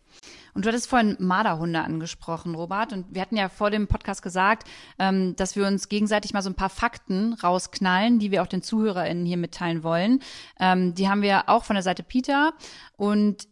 [0.54, 2.92] Und du hattest vorhin Marderhunde angesprochen, Robert.
[2.92, 6.50] Und wir hatten ja vor dem Podcast gesagt, ähm, dass wir uns gegenseitig mal so
[6.50, 10.20] ein paar Fakten rausknallen, die wir auch den ZuhörerInnen hier mitteilen wollen.
[10.60, 12.52] Ähm, die haben wir auch von der Seite Peter.
[12.96, 13.48] Und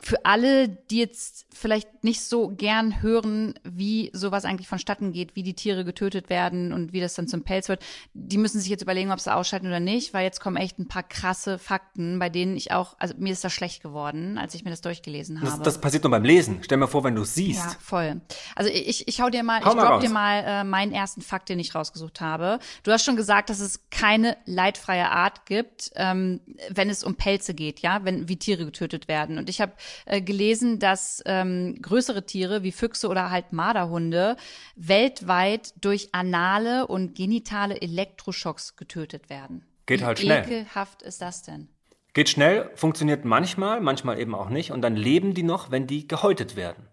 [0.00, 5.42] für alle, die jetzt vielleicht nicht so gern hören, wie sowas eigentlich vonstatten geht, wie
[5.42, 7.82] die Tiere getötet werden und wie das dann zum Pelz wird,
[8.14, 10.88] die müssen sich jetzt überlegen, ob sie ausschalten oder nicht, weil jetzt kommen echt ein
[10.88, 14.64] paar krasse Fakten, bei denen ich auch, also mir ist das schlecht geworden, als ich
[14.64, 15.50] mir das durchgelesen habe.
[15.50, 16.60] Das, das passiert nur beim Lesen.
[16.62, 17.64] Stell mal vor, wenn du es siehst.
[17.64, 18.20] Ja, voll.
[18.56, 20.02] Also ich, ich hau dir mal, Hau ich mal drop raus.
[20.02, 22.58] dir mal äh, meinen ersten Fakt, den ich rausgesucht habe.
[22.82, 26.40] Du hast schon gesagt, dass es keine leidfreie Art gibt, ähm,
[26.70, 29.38] wenn es um Pelze geht, ja, wenn wie Tiere getötet werden.
[29.38, 29.69] Und ich habe
[30.06, 34.36] äh, gelesen, dass ähm, größere Tiere wie Füchse oder halt Marderhunde
[34.76, 39.66] weltweit durch anale und genitale Elektroschocks getötet werden.
[39.86, 40.44] Geht wie halt schnell.
[40.44, 41.68] ekelhaft ist das denn?
[42.12, 44.72] Geht schnell, funktioniert manchmal, manchmal eben auch nicht.
[44.72, 46.88] Und dann leben die noch, wenn die gehäutet werden.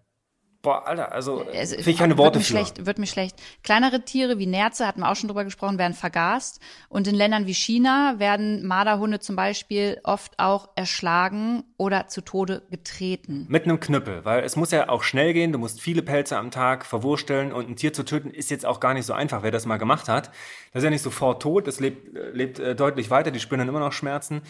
[0.60, 2.52] Boah, Alter, also Es- finde ich keine Worte wird für.
[2.52, 3.36] schlecht, wird mir schlecht.
[3.62, 6.60] Kleinere Tiere wie Nerze, hatten wir auch schon drüber gesprochen, werden vergast.
[6.88, 12.62] Und in Ländern wie China werden Marderhunde zum Beispiel oft auch erschlagen oder zu Tode
[12.70, 13.46] getreten.
[13.48, 15.52] Mit einem Knüppel, weil es muss ja auch schnell gehen.
[15.52, 18.80] Du musst viele Pelze am Tag verwursteln und ein Tier zu töten ist jetzt auch
[18.80, 20.26] gar nicht so einfach, wer das mal gemacht hat.
[20.72, 23.60] Das ist ja nicht sofort tot, es lebt, äh, lebt äh, deutlich weiter, die spüren
[23.60, 24.42] dann immer noch Schmerzen.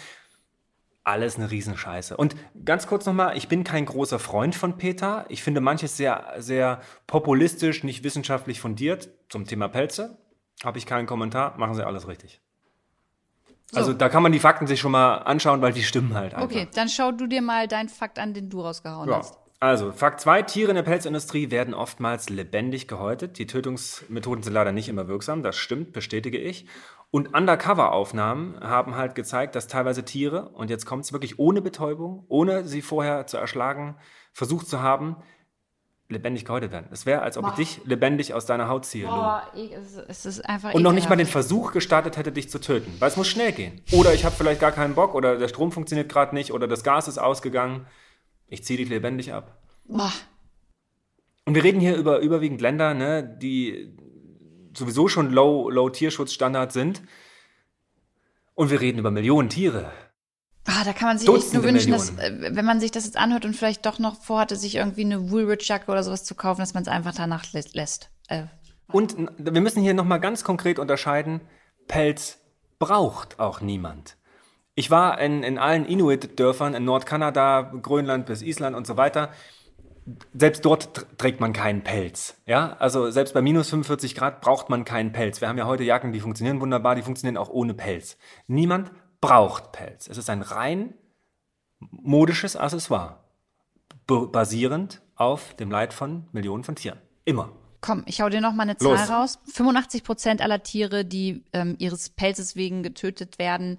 [1.08, 2.18] Alles eine Riesenscheiße.
[2.18, 5.24] Und ganz kurz nochmal, ich bin kein großer Freund von Peter.
[5.30, 10.18] Ich finde manches sehr, sehr populistisch, nicht wissenschaftlich fundiert zum Thema Pelze.
[10.62, 12.42] Habe ich keinen Kommentar, machen sie alles richtig.
[13.74, 16.44] Also da kann man die Fakten sich schon mal anschauen, weil die stimmen halt einfach.
[16.44, 19.18] Okay, dann schau du dir mal deinen Fakt an, den du rausgehauen Ja.
[19.18, 19.38] hast.
[19.60, 23.38] Also, Fakt 2, Tiere in der Pelzindustrie werden oftmals lebendig gehäutet.
[23.38, 26.66] Die Tötungsmethoden sind leider nicht immer wirksam, das stimmt, bestätige ich.
[27.10, 32.24] Und Undercover-Aufnahmen haben halt gezeigt, dass teilweise Tiere, und jetzt kommt es wirklich ohne Betäubung,
[32.28, 33.96] ohne sie vorher zu erschlagen,
[34.32, 35.16] versucht zu haben,
[36.10, 36.86] lebendig gehäutet werden.
[36.92, 39.06] Es wäre, als ob ich dich lebendig aus deiner Haut ziehe.
[39.06, 39.42] Boah,
[40.08, 41.26] es ist- einfach Und noch nicht mal den.
[41.26, 42.94] Versuch gestartet hätte, dich zu töten.
[43.00, 43.82] Weil es muss schnell gehen.
[43.92, 46.84] Oder ich habe vielleicht gar keinen Bock oder der Strom funktioniert gerade nicht oder das
[46.84, 47.86] Gas ist ausgegangen.
[48.48, 49.58] Ich ziehe dich lebendig ab.
[49.86, 50.12] Boah.
[51.44, 53.94] Und wir reden hier über überwiegend Länder, ne, die
[54.76, 57.02] sowieso schon low, low Tierschutzstandard sind.
[58.54, 59.90] Und wir reden über Millionen Tiere.
[60.66, 62.44] Ah, da kann man sich Dutzende nur wünschen, dass, Millionen.
[62.44, 65.30] äh, wenn man sich das jetzt anhört und vielleicht doch noch vorhatte, sich irgendwie eine
[65.30, 68.10] Woolrich-Jacke oder sowas zu kaufen, dass man es einfach danach lä- lässt.
[68.28, 68.44] Äh,
[68.88, 71.40] Und wir müssen hier nochmal ganz konkret unterscheiden,
[71.86, 72.38] Pelz
[72.78, 74.17] braucht auch niemand.
[74.78, 79.30] Ich war in, in allen Inuit-Dörfern in Nordkanada, Grönland bis Island und so weiter.
[80.32, 82.36] Selbst dort tr- trägt man keinen Pelz.
[82.46, 85.40] Ja, also selbst bei minus 45 Grad braucht man keinen Pelz.
[85.40, 88.18] Wir haben ja heute Jacken, die funktionieren wunderbar, die funktionieren auch ohne Pelz.
[88.46, 90.06] Niemand braucht Pelz.
[90.06, 90.94] Es ist ein rein
[91.80, 93.18] modisches Accessoire,
[94.06, 97.00] basierend auf dem Leid von Millionen von Tieren.
[97.24, 97.50] Immer.
[97.80, 99.10] Komm, ich hau dir noch mal eine Zahl Los.
[99.10, 99.38] raus.
[99.52, 103.78] 85 Prozent aller Tiere, die ähm, ihres Pelzes wegen getötet werden,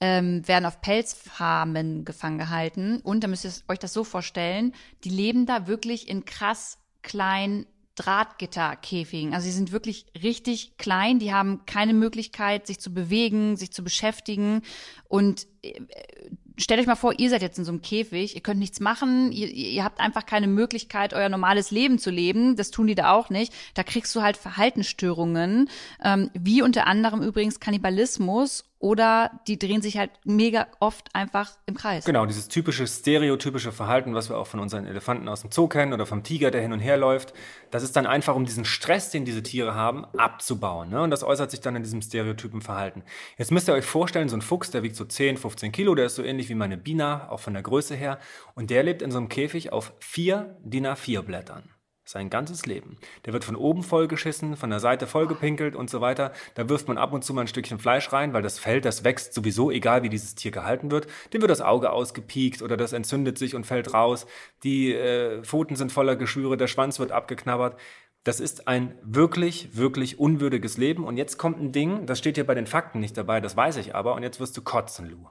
[0.00, 3.00] ähm, werden auf Pelzfarmen gefangen gehalten.
[3.00, 4.72] Und da müsst ihr euch das so vorstellen,
[5.04, 9.34] die leben da wirklich in krass kleinen Drahtgitterkäfigen.
[9.34, 13.82] Also sie sind wirklich richtig klein, die haben keine Möglichkeit, sich zu bewegen, sich zu
[13.82, 14.62] beschäftigen.
[15.08, 15.80] Und äh,
[16.58, 19.32] stellt euch mal vor, ihr seid jetzt in so einem Käfig, ihr könnt nichts machen,
[19.32, 22.56] ihr, ihr habt einfach keine Möglichkeit, euer normales Leben zu leben.
[22.56, 23.52] Das tun die da auch nicht.
[23.74, 25.70] Da kriegst du halt Verhaltensstörungen,
[26.02, 31.74] ähm, wie unter anderem übrigens Kannibalismus oder die drehen sich halt mega oft einfach im
[31.74, 32.04] Kreis.
[32.04, 35.92] Genau, dieses typische, stereotypische Verhalten, was wir auch von unseren Elefanten aus dem Zoo kennen
[35.92, 37.34] oder vom Tiger, der hin und her läuft,
[37.72, 40.90] das ist dann einfach, um diesen Stress, den diese Tiere haben, abzubauen.
[40.90, 41.02] Ne?
[41.02, 43.02] Und das äußert sich dann in diesem stereotypen Verhalten.
[43.36, 46.06] Jetzt müsst ihr euch vorstellen, so ein Fuchs, der wiegt so 10, 15 Kilo, der
[46.06, 48.18] ist so ähnlich wie meine Bina, auch von der Größe her.
[48.54, 51.70] Und der lebt in so einem Käfig auf vier DIN A4-Blättern.
[52.08, 52.96] Sein ganzes Leben.
[53.26, 56.32] Der wird von oben vollgeschissen, von der Seite vollgepinkelt und so weiter.
[56.54, 59.04] Da wirft man ab und zu mal ein Stückchen Fleisch rein, weil das Fell, das
[59.04, 61.06] wächst sowieso, egal wie dieses Tier gehalten wird.
[61.34, 64.26] Dem wird das Auge ausgepiekt oder das entzündet sich und fällt raus.
[64.64, 67.78] Die äh, Pfoten sind voller Geschwüre, der Schwanz wird abgeknabbert.
[68.24, 71.04] Das ist ein wirklich, wirklich unwürdiges Leben.
[71.04, 73.76] Und jetzt kommt ein Ding, das steht hier bei den Fakten nicht dabei, das weiß
[73.76, 74.14] ich aber.
[74.14, 75.26] Und jetzt wirst du kotzen, Lou.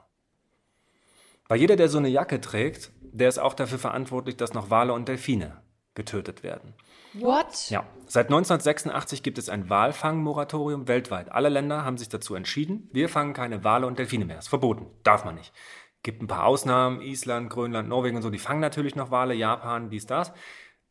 [1.48, 4.92] Weil jeder, der so eine Jacke trägt, der ist auch dafür verantwortlich, dass noch Wale
[4.92, 5.62] und Delfine
[5.94, 6.74] getötet werden.
[7.14, 7.70] What?
[7.70, 11.32] Ja, seit 1986 gibt es ein Walfangmoratorium weltweit.
[11.32, 14.38] Alle Länder haben sich dazu entschieden, wir fangen keine Wale und Delfine mehr.
[14.38, 15.52] Ist verboten, darf man nicht.
[16.02, 19.90] Gibt ein paar Ausnahmen, Island, Grönland, Norwegen und so, die fangen natürlich noch Wale, Japan,
[19.90, 20.32] dies, das.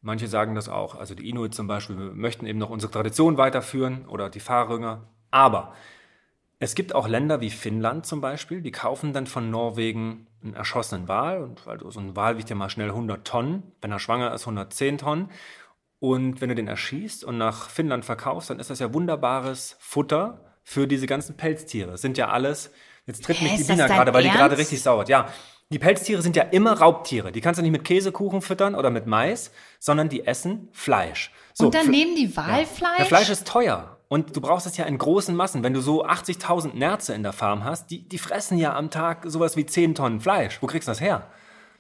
[0.02, 3.38] Manche sagen das auch, also die Inuit zum Beispiel, wir möchten eben noch unsere Tradition
[3.38, 5.08] weiterführen oder die Fahrrünger.
[5.32, 5.74] Aber
[6.60, 11.08] es gibt auch Länder wie Finnland zum Beispiel, die kaufen dann von Norwegen einen erschossenen
[11.08, 11.42] Wal.
[11.44, 13.72] Und weil so ein Wal wiegt ja mal schnell 100 Tonnen.
[13.82, 15.32] Wenn er schwanger ist, 110 Tonnen.
[16.00, 20.56] Und wenn du den erschießt und nach Finnland verkaufst, dann ist das ja wunderbares Futter
[20.64, 21.92] für diese ganzen Pelztiere.
[21.92, 22.72] Das sind ja alles,
[23.06, 25.10] jetzt tritt Hä, mich die dein gerade, weil die gerade richtig sauert.
[25.10, 25.30] Ja,
[25.70, 27.32] die Pelztiere sind ja immer Raubtiere.
[27.32, 31.32] Die kannst du nicht mit Käsekuchen füttern oder mit Mais, sondern die essen Fleisch.
[31.54, 33.00] So, Und dann nehmen die Walfleisch?
[33.00, 33.97] ja, Fleisch ist teuer.
[34.10, 35.64] Und du brauchst es ja in großen Massen.
[35.64, 39.26] Wenn du so 80.000 Nerze in der Farm hast, die, die fressen ja am Tag
[39.28, 40.62] sowas wie 10 Tonnen Fleisch.
[40.62, 41.28] Wo kriegst du das her?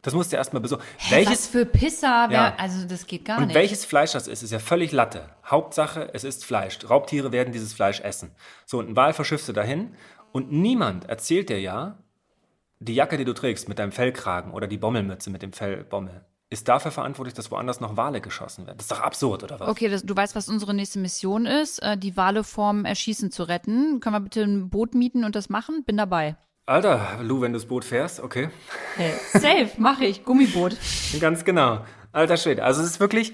[0.01, 0.83] Das musst du erstmal besorgen.
[1.09, 2.27] Was für Pisser?
[2.29, 2.53] Wer, Ja.
[2.57, 3.55] Also das geht gar und nicht.
[3.55, 5.29] welches Fleisch das ist, ist ja völlig Latte.
[5.45, 6.77] Hauptsache, es ist Fleisch.
[6.89, 8.31] Raubtiere werden dieses Fleisch essen.
[8.65, 9.95] So, und ein Wal verschiffst du dahin.
[10.31, 11.97] Und niemand erzählt dir ja,
[12.79, 16.67] die Jacke, die du trägst mit deinem Fellkragen oder die Bommelmütze mit dem Fellbommel, ist
[16.67, 18.77] dafür verantwortlich, dass woanders noch Wale geschossen werden.
[18.77, 19.67] Das ist doch absurd, oder was?
[19.67, 23.43] Okay, das, du weißt, was unsere nächste Mission ist, äh, die Wale vorm Erschießen zu
[23.43, 23.99] retten.
[23.99, 25.83] Können wir bitte ein Boot mieten und das machen?
[25.83, 26.37] Bin dabei.
[26.65, 28.49] Alter, Lou, wenn du das Boot fährst, okay.
[29.33, 30.23] Safe, mache ich.
[30.23, 30.75] Gummiboot.
[31.19, 31.85] Ganz genau.
[32.11, 32.63] Alter Schwede.
[32.63, 33.33] Also es ist wirklich,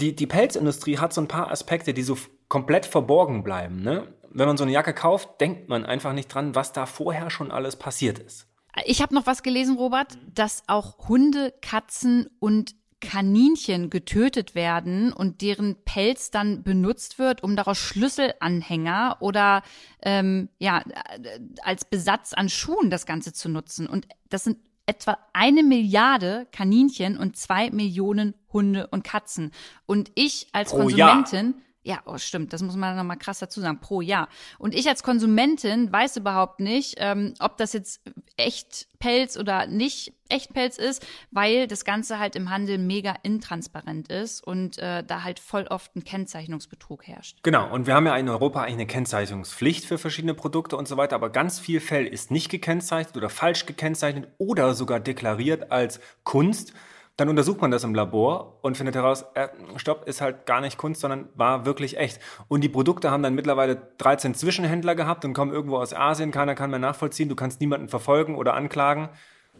[0.00, 2.16] die, die Pelzindustrie hat so ein paar Aspekte, die so
[2.48, 3.82] komplett verborgen bleiben.
[3.82, 4.14] Ne?
[4.30, 7.50] Wenn man so eine Jacke kauft, denkt man einfach nicht dran, was da vorher schon
[7.50, 8.49] alles passiert ist.
[8.84, 15.40] Ich habe noch was gelesen, Robert, dass auch Hunde, Katzen und Kaninchen getötet werden und
[15.40, 19.62] deren Pelz dann benutzt wird, um daraus Schlüsselanhänger oder
[20.02, 23.86] ähm, ja äh, als Besatz an Schuhen das Ganze zu nutzen.
[23.86, 29.50] Und das sind etwa eine Milliarde Kaninchen und zwei Millionen Hunde und Katzen.
[29.86, 31.16] Und ich als Pro Jahr.
[31.16, 32.52] Konsumentin ja, oh, stimmt.
[32.52, 33.80] Das muss man nochmal krass dazu sagen.
[33.80, 34.28] Pro Jahr.
[34.58, 38.02] Und ich als Konsumentin weiß überhaupt nicht, ähm, ob das jetzt
[38.36, 44.08] echt Pelz oder nicht echt Pelz ist, weil das Ganze halt im Handel mega intransparent
[44.12, 47.38] ist und äh, da halt voll oft ein Kennzeichnungsbetrug herrscht.
[47.42, 50.96] Genau, und wir haben ja in Europa eigentlich eine Kennzeichnungspflicht für verschiedene Produkte und so
[50.96, 55.98] weiter, aber ganz viel Fell ist nicht gekennzeichnet oder falsch gekennzeichnet oder sogar deklariert als
[56.24, 56.74] Kunst.
[57.16, 60.78] Dann untersucht man das im Labor und findet heraus, äh, stopp, ist halt gar nicht
[60.78, 62.18] Kunst, sondern war wirklich echt.
[62.48, 66.54] Und die Produkte haben dann mittlerweile 13 Zwischenhändler gehabt und kommen irgendwo aus Asien, keiner
[66.54, 69.10] kann mehr nachvollziehen, du kannst niemanden verfolgen oder anklagen.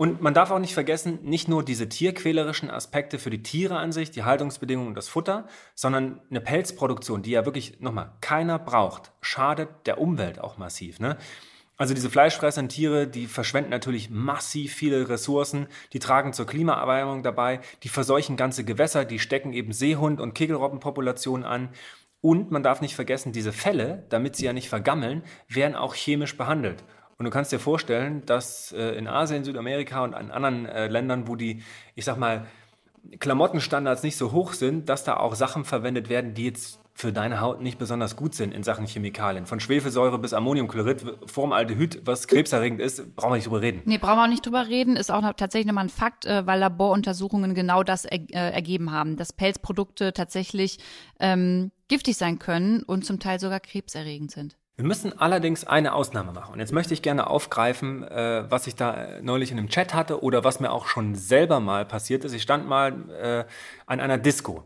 [0.01, 3.93] Und man darf auch nicht vergessen, nicht nur diese tierquälerischen Aspekte für die Tiere an
[3.93, 9.13] sich, die Haltungsbedingungen und das Futter, sondern eine Pelzproduktion, die ja wirklich, nochmal, keiner braucht,
[9.21, 11.01] schadet der Umwelt auch massiv.
[11.01, 11.19] Ne?
[11.81, 17.61] Also diese fleischfressenden Tiere, die verschwenden natürlich massiv viele Ressourcen, die tragen zur Klimaerwärmung dabei,
[17.85, 21.71] die verseuchen ganze Gewässer, die stecken eben Seehund- und Kegelrobbenpopulationen an.
[22.21, 26.37] Und man darf nicht vergessen, diese Fälle, damit sie ja nicht vergammeln, werden auch chemisch
[26.37, 26.85] behandelt.
[27.17, 31.29] Und du kannst dir vorstellen, dass äh, in Asien, Südamerika und an anderen äh, Ländern,
[31.29, 31.63] wo die,
[31.95, 32.47] ich sag mal,
[33.21, 37.41] Klamottenstandards nicht so hoch sind, dass da auch Sachen verwendet werden, die jetzt für deine
[37.41, 39.47] Haut nicht besonders gut sind in Sachen Chemikalien.
[39.47, 43.83] Von Schwefelsäure bis Ammoniumchlorid, Formaldehyd, was krebserregend ist, brauchen wir nicht drüber reden.
[43.87, 44.97] Nee, brauchen wir auch nicht drüber reden.
[44.97, 49.33] Ist auch tatsächlich nochmal ein Fakt, äh, weil Laboruntersuchungen genau das äh, ergeben haben, dass
[49.33, 50.79] Pelzprodukte tatsächlich
[51.19, 54.57] ähm, giftig sein können und zum Teil sogar krebserregend sind.
[54.77, 56.55] Wir müssen allerdings eine Ausnahme machen.
[56.55, 60.23] Und jetzt möchte ich gerne aufgreifen, äh, was ich da neulich in einem Chat hatte
[60.23, 62.33] oder was mir auch schon selber mal passiert ist.
[62.33, 63.45] Ich stand mal äh,
[63.87, 64.65] an einer Disco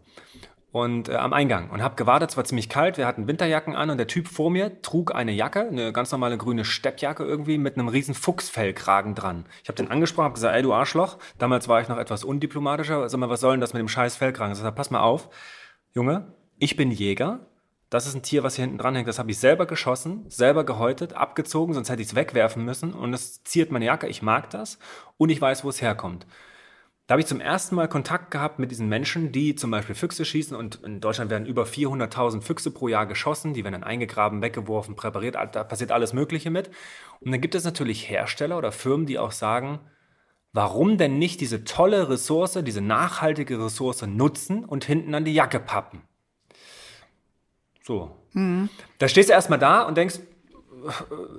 [0.75, 2.31] und äh, am Eingang und habe gewartet.
[2.31, 2.99] Es war ziemlich kalt.
[2.99, 6.37] Wir hatten Winterjacken an und der Typ vor mir trug eine Jacke, eine ganz normale
[6.37, 9.45] grüne Steppjacke irgendwie mit einem riesen Fuchsfellkragen dran.
[9.63, 11.19] Ich habe den angesprochen, habe gesagt, ey du Arschloch.
[11.39, 13.09] Damals war ich noch etwas undiplomatischer.
[13.09, 14.53] Sag mal, was soll denn das mit dem scheiß Fellkragen?
[14.53, 15.29] Ich sag, pass mal auf,
[15.93, 17.47] Junge, ich bin Jäger
[17.91, 19.07] das ist ein Tier, was hier hinten dran hängt.
[19.07, 22.93] Das habe ich selber geschossen, selber gehäutet, abgezogen, sonst hätte ich es wegwerfen müssen.
[22.93, 24.09] Und es ziert meine Jacke.
[24.09, 24.81] Ich mag das
[25.17, 26.27] und ich weiß, wo es herkommt.
[27.07, 30.25] Da habe ich zum ersten Mal Kontakt gehabt mit diesen Menschen, die zum Beispiel Füchse
[30.25, 30.57] schießen.
[30.57, 33.53] Und in Deutschland werden über 400.000 Füchse pro Jahr geschossen.
[33.53, 35.35] Die werden dann eingegraben, weggeworfen, präpariert.
[35.35, 36.71] Da passiert alles Mögliche mit.
[37.21, 39.81] Und dann gibt es natürlich Hersteller oder Firmen, die auch sagen,
[40.55, 45.61] warum denn nicht diese tolle Ressource, diese nachhaltige Ressource nutzen und hinten an die Jacke
[45.61, 46.03] pappen?
[47.83, 48.17] So.
[48.33, 48.71] Mhm.
[48.99, 50.21] Da stehst du erstmal da und denkst,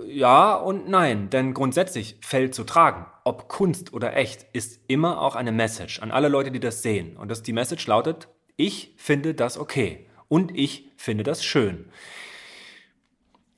[0.08, 5.36] ja und nein, denn grundsätzlich Feld zu tragen, ob Kunst oder echt, ist immer auch
[5.36, 7.18] eine Message an alle Leute, die das sehen.
[7.18, 11.86] Und das, die Message lautet, ich finde das okay und ich finde das schön.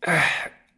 [0.01, 0.17] Äh,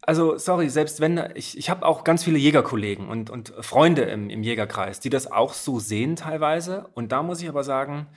[0.01, 4.29] also, sorry, selbst wenn, ich, ich habe auch ganz viele Jägerkollegen und, und Freunde im,
[4.29, 6.89] im Jägerkreis, die das auch so sehen teilweise.
[6.95, 8.07] Und da muss ich aber sagen,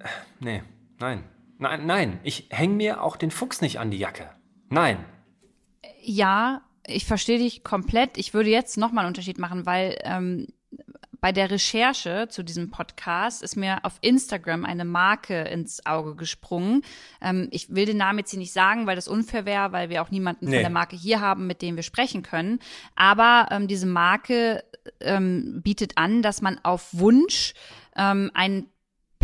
[0.00, 0.62] äh, nee,
[0.98, 1.24] nein,
[1.60, 4.30] Nein, nein, ich hänge mir auch den Fuchs nicht an die Jacke.
[4.70, 5.04] Nein.
[6.02, 8.18] Ja, ich verstehe dich komplett.
[8.18, 10.48] Ich würde jetzt nochmal einen Unterschied machen, weil ähm,
[11.20, 16.82] bei der Recherche zu diesem Podcast ist mir auf Instagram eine Marke ins Auge gesprungen.
[17.20, 20.02] Ähm, ich will den Namen jetzt hier nicht sagen, weil das unfair wäre, weil wir
[20.02, 20.56] auch niemanden nee.
[20.56, 22.58] von der Marke hier haben, mit dem wir sprechen können.
[22.96, 24.64] Aber ähm, diese Marke
[25.00, 27.54] ähm, bietet an, dass man auf Wunsch
[27.96, 28.66] ähm, ein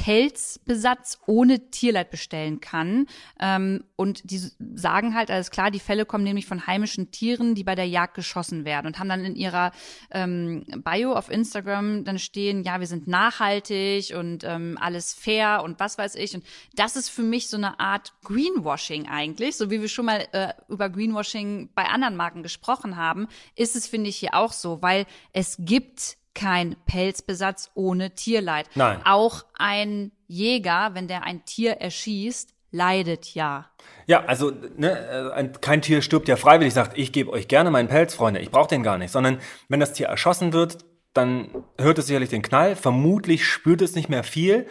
[0.07, 3.09] Pelzbesatz ohne Tierleid bestellen kann.
[3.41, 4.41] Ähm, und die
[4.77, 8.15] sagen halt, alles klar, die Fälle kommen nämlich von heimischen Tieren, die bei der Jagd
[8.15, 9.73] geschossen werden und haben dann in ihrer
[10.13, 15.81] ähm, Bio auf Instagram dann stehen, ja, wir sind nachhaltig und ähm, alles fair und
[15.81, 16.37] was weiß ich.
[16.37, 16.45] Und
[16.77, 20.53] das ist für mich so eine Art Greenwashing eigentlich, so wie wir schon mal äh,
[20.69, 25.05] über Greenwashing bei anderen Marken gesprochen haben, ist es, finde ich, hier auch so, weil
[25.33, 28.69] es gibt kein Pelzbesatz ohne Tierleid.
[28.77, 29.01] Nein.
[29.05, 33.71] Auch ein Jäger, wenn der ein Tier erschießt, leidet ja.
[34.07, 37.89] Ja, also ne, äh, kein Tier stirbt ja freiwillig, sagt, ich gebe euch gerne meinen
[37.89, 40.79] Pelz, Freunde, ich brauche den gar nicht, sondern wenn das Tier erschossen wird,
[41.15, 44.67] dann hört es sicherlich den Knall, vermutlich spürt es nicht mehr viel,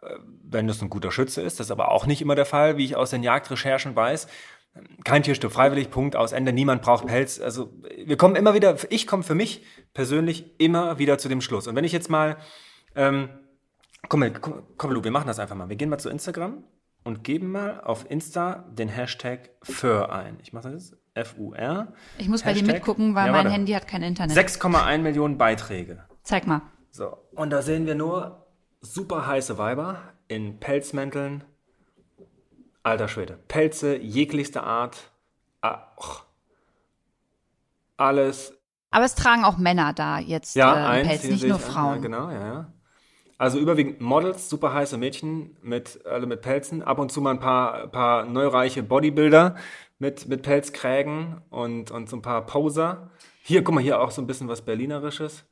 [0.00, 0.06] äh,
[0.42, 2.84] wenn das ein guter Schütze ist, das ist aber auch nicht immer der Fall, wie
[2.84, 4.28] ich aus den Jagdrecherchen weiß.
[5.04, 7.40] Kein Tier stirbt freiwillig, Punkt, aus Ende, niemand braucht Pelz.
[7.40, 7.72] Also
[8.04, 11.66] wir kommen immer wieder, ich komme für mich persönlich immer wieder zu dem Schluss.
[11.66, 12.38] Und wenn ich jetzt mal,
[12.94, 13.28] ähm,
[14.08, 15.68] komm, mal, komm, komm Lu, wir machen das einfach mal.
[15.68, 16.64] Wir gehen mal zu Instagram
[17.04, 20.38] und geben mal auf Insta den Hashtag Fur ein.
[20.42, 21.92] Ich mache das jetzt, F-U-R.
[22.16, 24.36] Ich muss Hashtag, bei dir mitgucken, weil ja, mein Handy hat kein Internet.
[24.36, 26.04] 6,1 Millionen Beiträge.
[26.22, 26.62] Zeig mal.
[26.90, 28.46] So, und da sehen wir nur
[28.80, 31.44] super heiße Weiber in Pelzmänteln,
[32.82, 33.38] Alter Schwede.
[33.48, 35.10] Pelze jeglichster Art.
[35.60, 36.24] Ach,
[37.96, 38.58] alles.
[38.90, 41.96] Aber es tragen auch Männer da jetzt ja, äh, Pelz, nicht nur Frauen.
[41.96, 42.72] Ja, genau, ja, ja.
[43.38, 47.40] Also überwiegend Models, super heiße Mädchen mit alle mit Pelzen, ab und zu mal ein
[47.40, 49.56] paar, paar neureiche Bodybuilder
[49.98, 53.10] mit, mit Pelzkrägen und, und so ein paar Poser.
[53.42, 55.44] Hier, guck mal, hier auch so ein bisschen was Berlinerisches.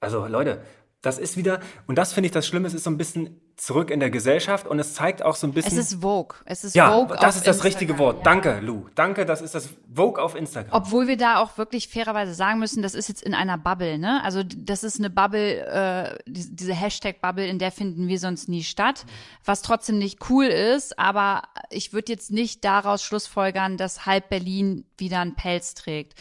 [0.00, 0.62] Also Leute,
[1.00, 3.90] das ist wieder, und das finde ich das Schlimme, es ist so ein bisschen zurück
[3.90, 5.78] in der Gesellschaft und es zeigt auch so ein bisschen.
[5.78, 6.36] Es ist Vogue.
[6.44, 7.16] Es ist ja, Vogue.
[7.20, 8.16] Das ist das Instagram, richtige Wort.
[8.18, 8.22] Ja.
[8.24, 8.86] Danke, Lou.
[8.94, 10.72] Danke, das ist das Vogue auf Instagram.
[10.72, 14.22] Obwohl wir da auch wirklich fairerweise sagen müssen, das ist jetzt in einer Bubble, ne?
[14.24, 19.04] Also das ist eine Bubble, äh, diese Hashtag-Bubble, in der finden wir sonst nie statt,
[19.44, 24.84] was trotzdem nicht cool ist, aber ich würde jetzt nicht daraus schlussfolgern, dass halb Berlin
[24.98, 26.14] wieder einen Pelz trägt.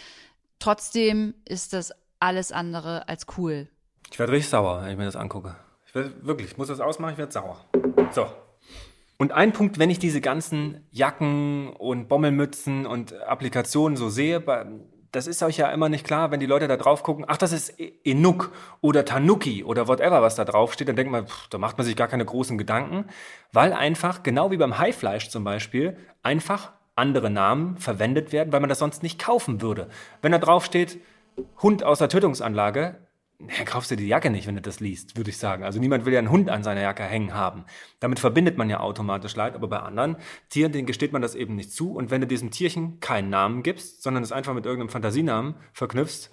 [0.60, 3.68] Trotzdem ist das alles andere als cool.
[4.12, 5.56] Ich werde richtig sauer, wenn ich mir das angucke.
[5.92, 7.66] Ich werd, wirklich, ich muss das ausmachen, ich werde sauer.
[8.12, 8.26] So.
[9.18, 14.42] Und ein Punkt, wenn ich diese ganzen Jacken und Bommelmützen und Applikationen so sehe,
[15.12, 17.52] das ist euch ja immer nicht klar, wenn die Leute da drauf gucken, ach, das
[17.52, 21.50] ist e- Enuk oder Tanuki oder whatever, was da drauf steht, dann denkt man, pff,
[21.50, 23.04] da macht man sich gar keine großen Gedanken,
[23.52, 28.70] weil einfach, genau wie beim Haifleisch zum Beispiel, einfach andere Namen verwendet werden, weil man
[28.70, 29.89] das sonst nicht kaufen würde.
[30.22, 31.02] Wenn da drauf steht,
[31.62, 32.96] Hund aus der Tötungsanlage,
[33.48, 35.64] dann kaufst du die Jacke nicht, wenn du das liest, würde ich sagen.
[35.64, 37.66] Also niemand will ja einen Hund an seiner Jacke hängen haben.
[38.00, 40.18] Damit verbindet man ja automatisch Leid, aber bei anderen
[40.50, 41.94] Tieren, denen gesteht man das eben nicht zu.
[41.94, 46.32] Und wenn du diesem Tierchen keinen Namen gibst, sondern es einfach mit irgendeinem Fantasienamen verknüpfst,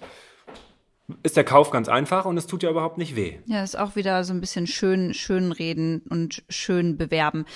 [1.22, 3.38] ist der Kauf ganz einfach und es tut ja überhaupt nicht weh.
[3.46, 7.46] Ja, ist auch wieder so ein bisschen schön, schön reden und schön bewerben.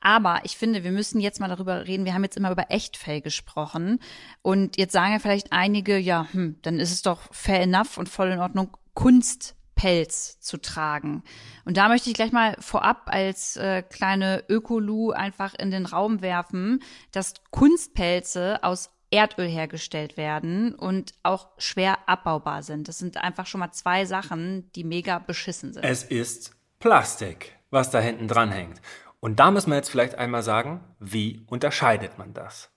[0.00, 2.04] Aber ich finde, wir müssen jetzt mal darüber reden.
[2.04, 4.00] Wir haben jetzt immer über Echtfell gesprochen.
[4.42, 8.08] Und jetzt sagen ja vielleicht einige, ja, hm, dann ist es doch fair enough und
[8.08, 11.22] voll in Ordnung, Kunstpelz zu tragen.
[11.64, 16.22] Und da möchte ich gleich mal vorab als äh, kleine Ökolu einfach in den Raum
[16.22, 22.88] werfen, dass Kunstpelze aus Erdöl hergestellt werden und auch schwer abbaubar sind.
[22.88, 25.82] Das sind einfach schon mal zwei Sachen, die mega beschissen sind.
[25.82, 28.80] Es ist Plastik, was da hinten dran hängt.
[29.20, 32.70] Und da müssen wir jetzt vielleicht einmal sagen, wie unterscheidet man das?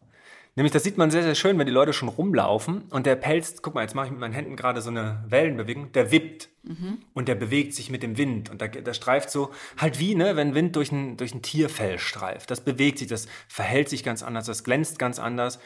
[0.56, 3.64] Nämlich, das sieht man sehr, sehr schön, wenn die Leute schon rumlaufen und der Pelz,
[3.64, 7.00] guck mal, jetzt mache ich mit meinen Händen gerade so eine Wellenbewegung, der wippt mhm.
[7.16, 10.36] und der bewegt sich mit dem Wind und der, der streift so, halt wie, ne,
[10.36, 12.52] wenn Wind durch ein, durch ein Tierfell streift.
[12.52, 15.58] Das bewegt sich, das verhält sich ganz anders, das glänzt ganz anders.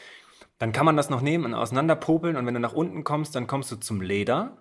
[0.58, 3.46] Dann kann man das noch nehmen und auseinanderpopeln und wenn du nach unten kommst, dann
[3.46, 4.56] kommst du zum Leder.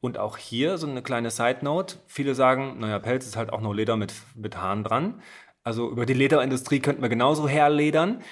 [0.00, 1.96] Und auch hier so eine kleine Side Note.
[2.06, 5.20] Viele sagen, naja, Pelz ist halt auch nur Leder mit, mit Haaren dran.
[5.68, 8.22] Also über die Lederindustrie könnten wir genauso herledern.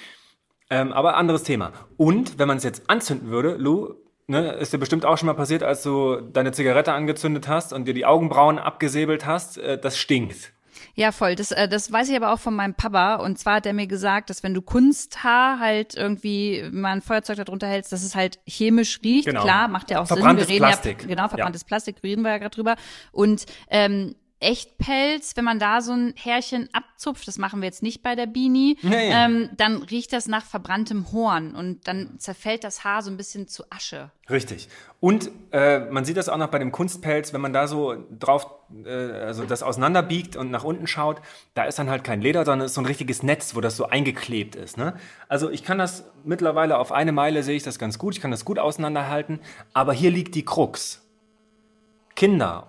[0.71, 1.71] Ähm, aber anderes Thema.
[1.95, 3.93] Und wenn man es jetzt anzünden würde, Lou,
[4.25, 7.85] ne, ist dir bestimmt auch schon mal passiert, als du deine Zigarette angezündet hast und
[7.87, 10.51] dir die Augenbrauen abgesäbelt hast, äh, das stinkt.
[10.95, 11.35] Ja, voll.
[11.35, 13.17] Das, äh, das weiß ich aber auch von meinem Papa.
[13.17, 17.37] Und zwar hat er mir gesagt, dass wenn du Kunsthaar halt irgendwie mal ein Feuerzeug
[17.37, 19.27] darunter hältst, dass es halt chemisch riecht.
[19.27, 19.43] Genau.
[19.43, 20.55] Klar, macht ja auch verbranntes Sinn.
[20.55, 21.01] Wir reden Plastik.
[21.03, 21.67] ja genau verbranntes ja.
[21.67, 22.77] Plastik, reden wir ja gerade drüber.
[23.11, 28.03] Und ähm, Echtpelz, wenn man da so ein Härchen abzupft, das machen wir jetzt nicht
[28.03, 29.09] bei der Bini, nee.
[29.11, 33.47] ähm, dann riecht das nach verbranntem Horn und dann zerfällt das Haar so ein bisschen
[33.47, 34.11] zu Asche.
[34.29, 34.69] Richtig.
[34.99, 38.47] Und äh, man sieht das auch noch bei dem Kunstpelz, wenn man da so drauf,
[38.85, 41.19] äh, also das auseinanderbiegt und nach unten schaut,
[41.55, 43.75] da ist dann halt kein Leder, sondern es ist so ein richtiges Netz, wo das
[43.75, 44.77] so eingeklebt ist.
[44.77, 44.93] Ne?
[45.27, 48.31] Also ich kann das mittlerweile auf eine Meile sehe ich das ganz gut, ich kann
[48.31, 49.39] das gut auseinanderhalten,
[49.73, 51.03] aber hier liegt die Krux.
[52.15, 52.67] Kinder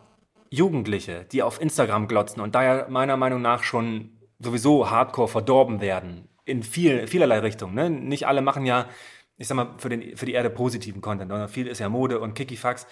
[0.51, 6.29] Jugendliche, die auf Instagram glotzen und daher meiner Meinung nach schon sowieso hardcore verdorben werden,
[6.45, 7.75] in viel, vielerlei Richtungen.
[7.75, 7.91] Ne?
[7.91, 8.89] Nicht alle machen ja,
[9.37, 12.21] ich sag mal, für, den, für die Erde positiven Content, sondern viel ist ja Mode
[12.21, 12.87] und Kikifax.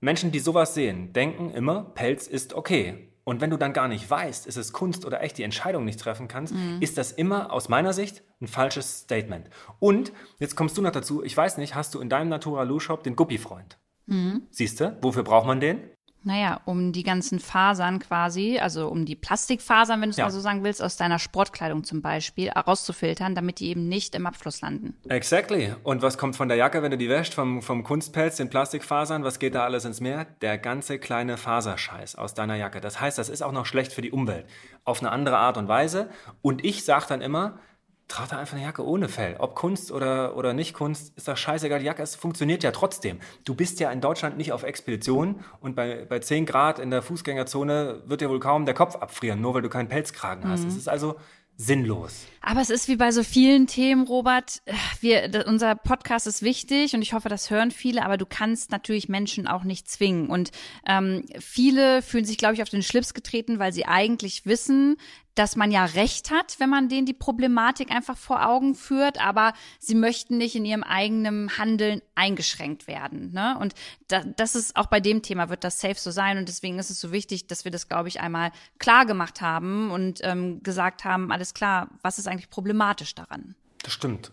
[0.00, 3.10] Menschen, die sowas sehen, denken immer, Pelz ist okay.
[3.24, 5.98] Und wenn du dann gar nicht weißt, ist es Kunst oder echt, die Entscheidung nicht
[5.98, 6.78] treffen kannst, mhm.
[6.80, 9.50] ist das immer aus meiner Sicht ein falsches Statement.
[9.80, 13.02] Und jetzt kommst du noch dazu, ich weiß nicht, hast du in deinem Naturalu Shop
[13.02, 13.78] den Guppi-Freund?
[14.06, 14.42] Mhm.
[14.50, 15.80] Siehst du, wofür braucht man den?
[16.26, 20.24] Naja, um die ganzen Fasern quasi, also um die Plastikfasern, wenn du es ja.
[20.24, 24.26] mal so sagen willst, aus deiner Sportkleidung zum Beispiel, rauszufiltern, damit die eben nicht im
[24.26, 24.96] Abfluss landen.
[25.08, 25.72] Exactly.
[25.84, 29.22] Und was kommt von der Jacke, wenn du die wäscht, vom, vom Kunstpelz, den Plastikfasern,
[29.22, 30.26] was geht da alles ins Meer?
[30.40, 32.80] Der ganze kleine Faserscheiß aus deiner Jacke.
[32.80, 34.46] Das heißt, das ist auch noch schlecht für die Umwelt.
[34.84, 36.10] Auf eine andere Art und Weise.
[36.42, 37.60] Und ich sage dann immer,
[38.08, 39.36] trag da einfach eine Jacke ohne Fell.
[39.38, 41.80] Ob Kunst oder, oder nicht Kunst, ist das scheißegal.
[41.80, 43.18] Die Jacke es funktioniert ja trotzdem.
[43.44, 47.02] Du bist ja in Deutschland nicht auf Expedition und bei, bei 10 Grad in der
[47.02, 50.62] Fußgängerzone wird dir wohl kaum der Kopf abfrieren, nur weil du keinen Pelzkragen hast.
[50.62, 50.68] Mhm.
[50.68, 51.16] Es ist also
[51.58, 52.26] sinnlos.
[52.42, 54.62] Aber es ist wie bei so vielen Themen, Robert.
[55.00, 59.08] Wir, unser Podcast ist wichtig und ich hoffe, das hören viele, aber du kannst natürlich
[59.08, 60.28] Menschen auch nicht zwingen.
[60.28, 60.50] Und
[60.86, 64.96] ähm, viele fühlen sich, glaube ich, auf den Schlips getreten, weil sie eigentlich wissen,
[65.36, 69.52] dass man ja recht hat, wenn man denen die Problematik einfach vor Augen führt, aber
[69.78, 73.32] sie möchten nicht in ihrem eigenen Handeln eingeschränkt werden.
[73.32, 73.56] Ne?
[73.60, 73.74] Und
[74.08, 76.90] da, das ist auch bei dem Thema wird das safe so sein und deswegen ist
[76.90, 81.04] es so wichtig, dass wir das, glaube ich, einmal klar gemacht haben und ähm, gesagt
[81.04, 83.54] haben, alles klar, was ist eigentlich problematisch daran?
[83.82, 84.32] Das stimmt.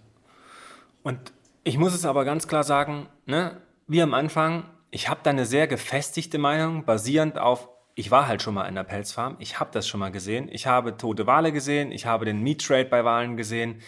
[1.03, 1.33] Und
[1.65, 5.45] ich muss es aber ganz klar sagen, ne, wie am Anfang, ich habe da eine
[5.45, 9.69] sehr gefestigte Meinung, basierend auf ich war halt schon mal in der Pelzfarm, ich habe
[9.71, 13.05] das schon mal gesehen, ich habe tote Wale gesehen, ich habe den Meat Trade bei
[13.05, 13.81] Walen gesehen,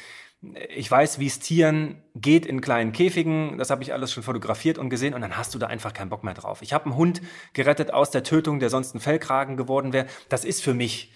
[0.75, 4.77] ich weiß, wie es Tieren geht in kleinen Käfigen, das habe ich alles schon fotografiert
[4.77, 6.61] und gesehen und dann hast du da einfach keinen Bock mehr drauf.
[6.61, 7.21] Ich habe einen Hund
[7.53, 10.05] gerettet aus der Tötung, der sonst ein Fellkragen geworden wäre.
[10.29, 11.11] Das ist für mich.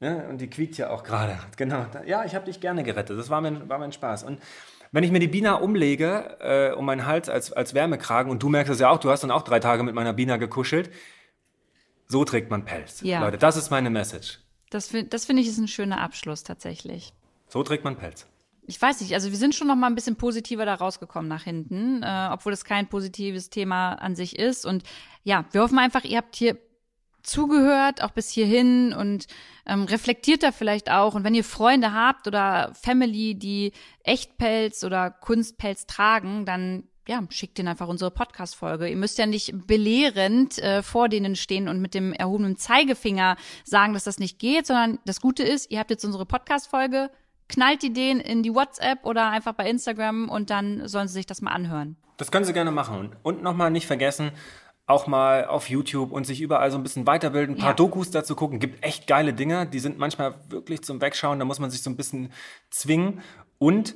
[0.00, 1.38] Ja, und die quiekt ja auch gerade.
[1.56, 1.86] Genau.
[2.04, 3.18] Ja, ich habe dich gerne gerettet.
[3.18, 4.24] Das war mein, war mein Spaß.
[4.24, 4.42] Und
[4.90, 8.50] Wenn ich mir die Bina umlege äh, um meinen Hals als, als Wärmekragen und du
[8.50, 10.90] merkst es ja auch, du hast dann auch drei Tage mit meiner Bina gekuschelt,
[12.12, 13.00] so trägt man Pelz.
[13.00, 13.20] Ja.
[13.20, 14.38] Leute, das ist meine Message.
[14.70, 17.12] Das, das finde ich ist ein schöner Abschluss tatsächlich.
[17.48, 18.26] So trägt man Pelz.
[18.64, 21.42] Ich weiß nicht, also wir sind schon noch mal ein bisschen positiver da rausgekommen nach
[21.42, 24.64] hinten, äh, obwohl es kein positives Thema an sich ist.
[24.64, 24.84] Und
[25.24, 26.56] ja, wir hoffen einfach, ihr habt hier
[27.22, 29.26] zugehört, auch bis hierhin und
[29.66, 31.14] ähm, reflektiert da vielleicht auch.
[31.14, 33.72] Und wenn ihr Freunde habt oder Family, die
[34.04, 38.88] Echtpelz oder Kunstpelz tragen, dann ja, schickt ihnen einfach unsere Podcast-Folge.
[38.88, 43.92] Ihr müsst ja nicht belehrend äh, vor denen stehen und mit dem erhobenen Zeigefinger sagen,
[43.92, 47.10] dass das nicht geht, sondern das Gute ist, ihr habt jetzt unsere Podcast-Folge,
[47.48, 51.26] knallt die denen in die WhatsApp oder einfach bei Instagram und dann sollen sie sich
[51.26, 51.96] das mal anhören.
[52.18, 52.98] Das können Sie gerne machen.
[52.98, 54.30] Und, und nochmal nicht vergessen,
[54.86, 57.74] auch mal auf YouTube und sich überall so ein bisschen weiterbilden, ein paar Ja.
[57.74, 58.60] Dokus dazu gucken.
[58.60, 61.90] Gibt echt geile Dinge, die sind manchmal wirklich zum Wegschauen, da muss man sich so
[61.90, 62.32] ein bisschen
[62.70, 63.20] zwingen
[63.58, 63.94] und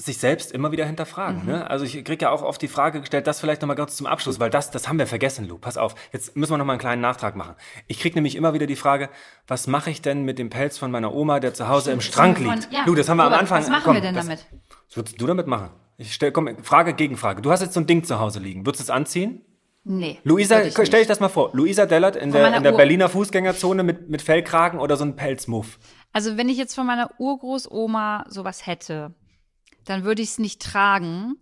[0.00, 1.44] sich selbst immer wieder hinterfragen.
[1.44, 1.68] Ne?
[1.68, 4.38] Also ich kriege ja auch oft die Frage gestellt, das vielleicht nochmal ganz zum Abschluss,
[4.38, 5.58] weil das, das haben wir vergessen, Lu.
[5.58, 7.56] Pass auf, jetzt müssen wir nochmal einen kleinen Nachtrag machen.
[7.88, 9.08] Ich kriege nämlich immer wieder die Frage,
[9.48, 12.38] was mache ich denn mit dem Pelz von meiner Oma, der zu Hause im Schrank
[12.38, 12.72] Von- liegt?
[12.72, 12.84] ja.
[12.86, 13.62] Lu, das haben wir am Robert, Anfang.
[13.62, 14.46] Was machen komm, wir denn das, damit?
[14.86, 15.70] Was würdest du damit machen?
[15.96, 17.42] Ich stell, komm, Frage gegen Frage.
[17.42, 18.64] Du hast jetzt so ein Ding zu Hause liegen.
[18.64, 19.44] Würdest du es anziehen?
[19.82, 20.18] Nee.
[20.22, 21.50] Luisa, ich stell dich das mal vor.
[21.54, 25.16] Luisa Dellert in Von der, in der Berliner Fußgängerzone mit, mit Fellkragen oder so ein
[25.16, 25.78] Pelzmuff.
[26.12, 29.14] Also wenn ich jetzt von meiner Urgroßoma sowas hätte,
[29.88, 31.36] dann würde ich es nicht tragen.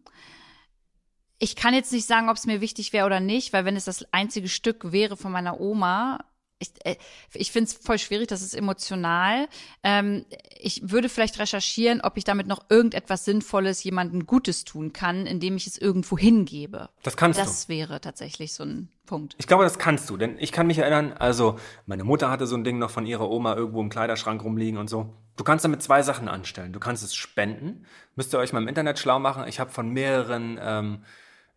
[1.39, 3.85] Ich kann jetzt nicht sagen, ob es mir wichtig wäre oder nicht, weil wenn es
[3.85, 6.21] das einzige Stück wäre von meiner Oma,
[6.59, 6.97] ich, äh,
[7.35, 9.49] ich finde es voll schwierig, das ist emotional.
[9.83, 10.25] Ähm,
[10.59, 15.57] ich würde vielleicht recherchieren, ob ich damit noch irgendetwas Sinnvolles jemandem Gutes tun kann, indem
[15.57, 16.89] ich es irgendwo hingebe.
[17.03, 17.45] Das kannst du.
[17.45, 19.35] Das wäre tatsächlich so ein Punkt.
[19.39, 22.57] Ich glaube, das kannst du, denn ich kann mich erinnern, also meine Mutter hatte so
[22.57, 25.13] ein Ding noch von ihrer Oma irgendwo im Kleiderschrank rumliegen und so.
[25.37, 26.73] Du kannst damit zwei Sachen anstellen.
[26.73, 27.85] Du kannst es spenden,
[28.15, 29.45] müsst ihr euch mal im Internet schlau machen.
[29.47, 31.05] Ich habe von mehreren ähm,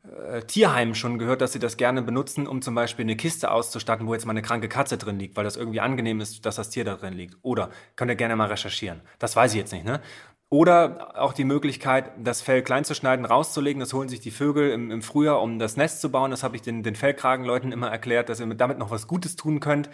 [0.04, 4.06] äh, Tierheimen schon gehört, dass sie das gerne benutzen, um zum Beispiel eine Kiste auszustatten,
[4.06, 6.70] wo jetzt mal eine kranke Katze drin liegt, weil das irgendwie angenehm ist, dass das
[6.70, 7.38] Tier da drin liegt.
[7.42, 9.02] Oder könnt ihr gerne mal recherchieren.
[9.18, 10.02] Das weiß ich jetzt nicht, ne?
[10.52, 13.80] Oder auch die Möglichkeit, das Fell klein zu schneiden, rauszulegen.
[13.80, 16.32] Das holen sich die Vögel im, im Frühjahr, um das Nest zu bauen.
[16.32, 19.36] Das habe ich den, den Fellkragenleuten immer erklärt, dass ihr mit- damit noch was Gutes
[19.36, 19.90] tun könnt.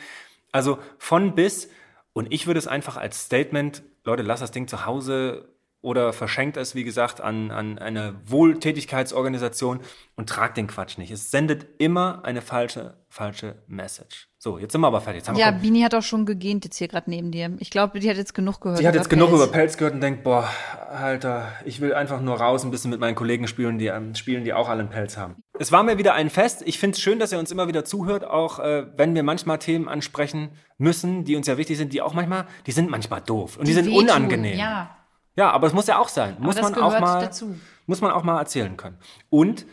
[0.53, 1.69] Also von bis.
[2.15, 5.53] Und ich würde es einfach als Statement, Leute, lasst das Ding zu Hause
[5.85, 9.79] oder verschenkt es, wie gesagt, an, an eine Wohltätigkeitsorganisation
[10.15, 11.11] und tragt den Quatsch nicht.
[11.11, 14.27] Es sendet immer eine falsche, falsche Message.
[14.37, 15.19] So, jetzt sind wir aber fertig.
[15.21, 17.51] Jetzt haben wir Ja, kom- Bini hat auch schon gegähnt jetzt hier gerade neben dir.
[17.59, 18.77] Ich glaube, die hat jetzt genug gehört.
[18.79, 19.41] Sie hat jetzt genug Pelz.
[19.43, 20.47] über Pelz gehört und denkt, boah,
[20.89, 24.43] Alter, ich will einfach nur raus, ein bisschen mit meinen Kollegen spielen, die, ähm, spielen,
[24.43, 25.35] die auch alle einen Pelz haben.
[25.59, 26.61] Es war mir wieder ein Fest.
[26.65, 29.57] Ich finde es schön, dass ihr uns immer wieder zuhört, auch äh, wenn wir manchmal
[29.59, 33.57] Themen ansprechen müssen, die uns ja wichtig sind, die auch manchmal, die sind manchmal doof
[33.57, 34.57] und die, sind wehtun, unangenehm.
[34.59, 34.95] Ja,
[35.35, 36.37] Ja, aber es muss ja auch sein.
[36.39, 37.55] Muss man auch mal, dazu.
[37.87, 38.97] muss man auch mal erzählen können.
[39.29, 39.65] Und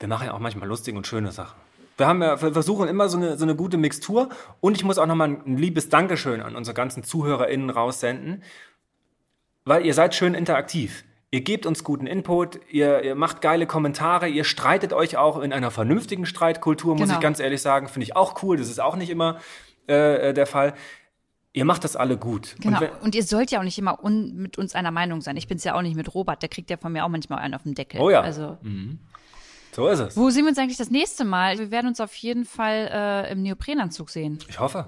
[0.00, 1.56] wir machen ja auch manchmal lustige und schöne Sachen.
[1.96, 4.28] Wir haben ja, wir versuchen immer so eine, so eine gute Mixtur.
[4.60, 8.42] Und ich muss auch nochmal ein liebes Dankeschön an unsere ganzen ZuhörerInnen raussenden,
[9.64, 11.04] weil ihr seid schön interaktiv.
[11.30, 15.52] Ihr gebt uns guten Input, ihr, ihr macht geile Kommentare, ihr streitet euch auch in
[15.52, 17.14] einer vernünftigen Streitkultur, muss Genau.
[17.14, 17.88] ich ganz ehrlich sagen.
[17.88, 18.56] Finde ich auch cool.
[18.56, 19.38] Das ist auch nicht immer
[19.88, 20.74] äh, äh, der Fall.
[21.56, 22.56] Ihr macht das alle gut.
[22.60, 22.80] genau.
[22.80, 25.36] Und Und, ihr sollt ja auch nicht immer mit uns einer Meinung sein.
[25.36, 26.42] Ich bin's ja auch nicht mit Robert.
[26.42, 28.00] Der kriegt ja von mir auch manchmal einen auf den Deckel.
[28.00, 28.20] Oh ja.
[28.22, 28.58] Also,
[29.72, 30.16] so ist es.
[30.16, 31.58] wo sehen wir uns eigentlich das nächste Mal?
[31.58, 34.40] Wir werden uns auf jeden Fall äh, im Neoprenanzug sehen.
[34.48, 34.86] Ich hoffe.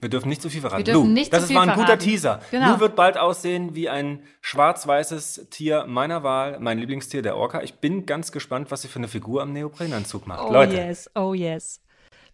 [0.00, 0.86] Wir dürfen nicht zu viel verraten.
[0.86, 2.04] Wir dürfen Lu, nicht das zu ist viel war ein guter verraten.
[2.04, 2.40] Teaser.
[2.50, 2.74] Genau.
[2.74, 7.62] Lu wird bald aussehen wie ein schwarz-weißes Tier meiner Wahl, mein Lieblingstier, der Orca.
[7.62, 10.42] Ich bin ganz gespannt, was sie für eine Figur am Neoprenanzug macht.
[10.46, 11.80] Oh Leute, yes, oh yes.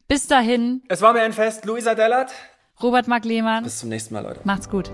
[0.08, 1.64] Bis dahin, es war mir ein Fest.
[1.64, 2.32] Luisa Dellert.
[2.82, 3.64] Robert Mark Lehmann.
[3.64, 4.40] Bis zum nächsten Mal, Leute.
[4.44, 4.90] Macht's gut.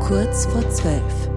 [0.00, 1.30] Kurz vor zwölf.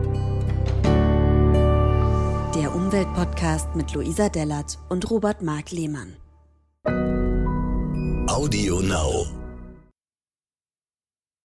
[2.55, 6.15] Der Umweltpodcast mit Luisa Dellert und Robert Mark Lehmann.
[8.27, 9.38] Audio Now.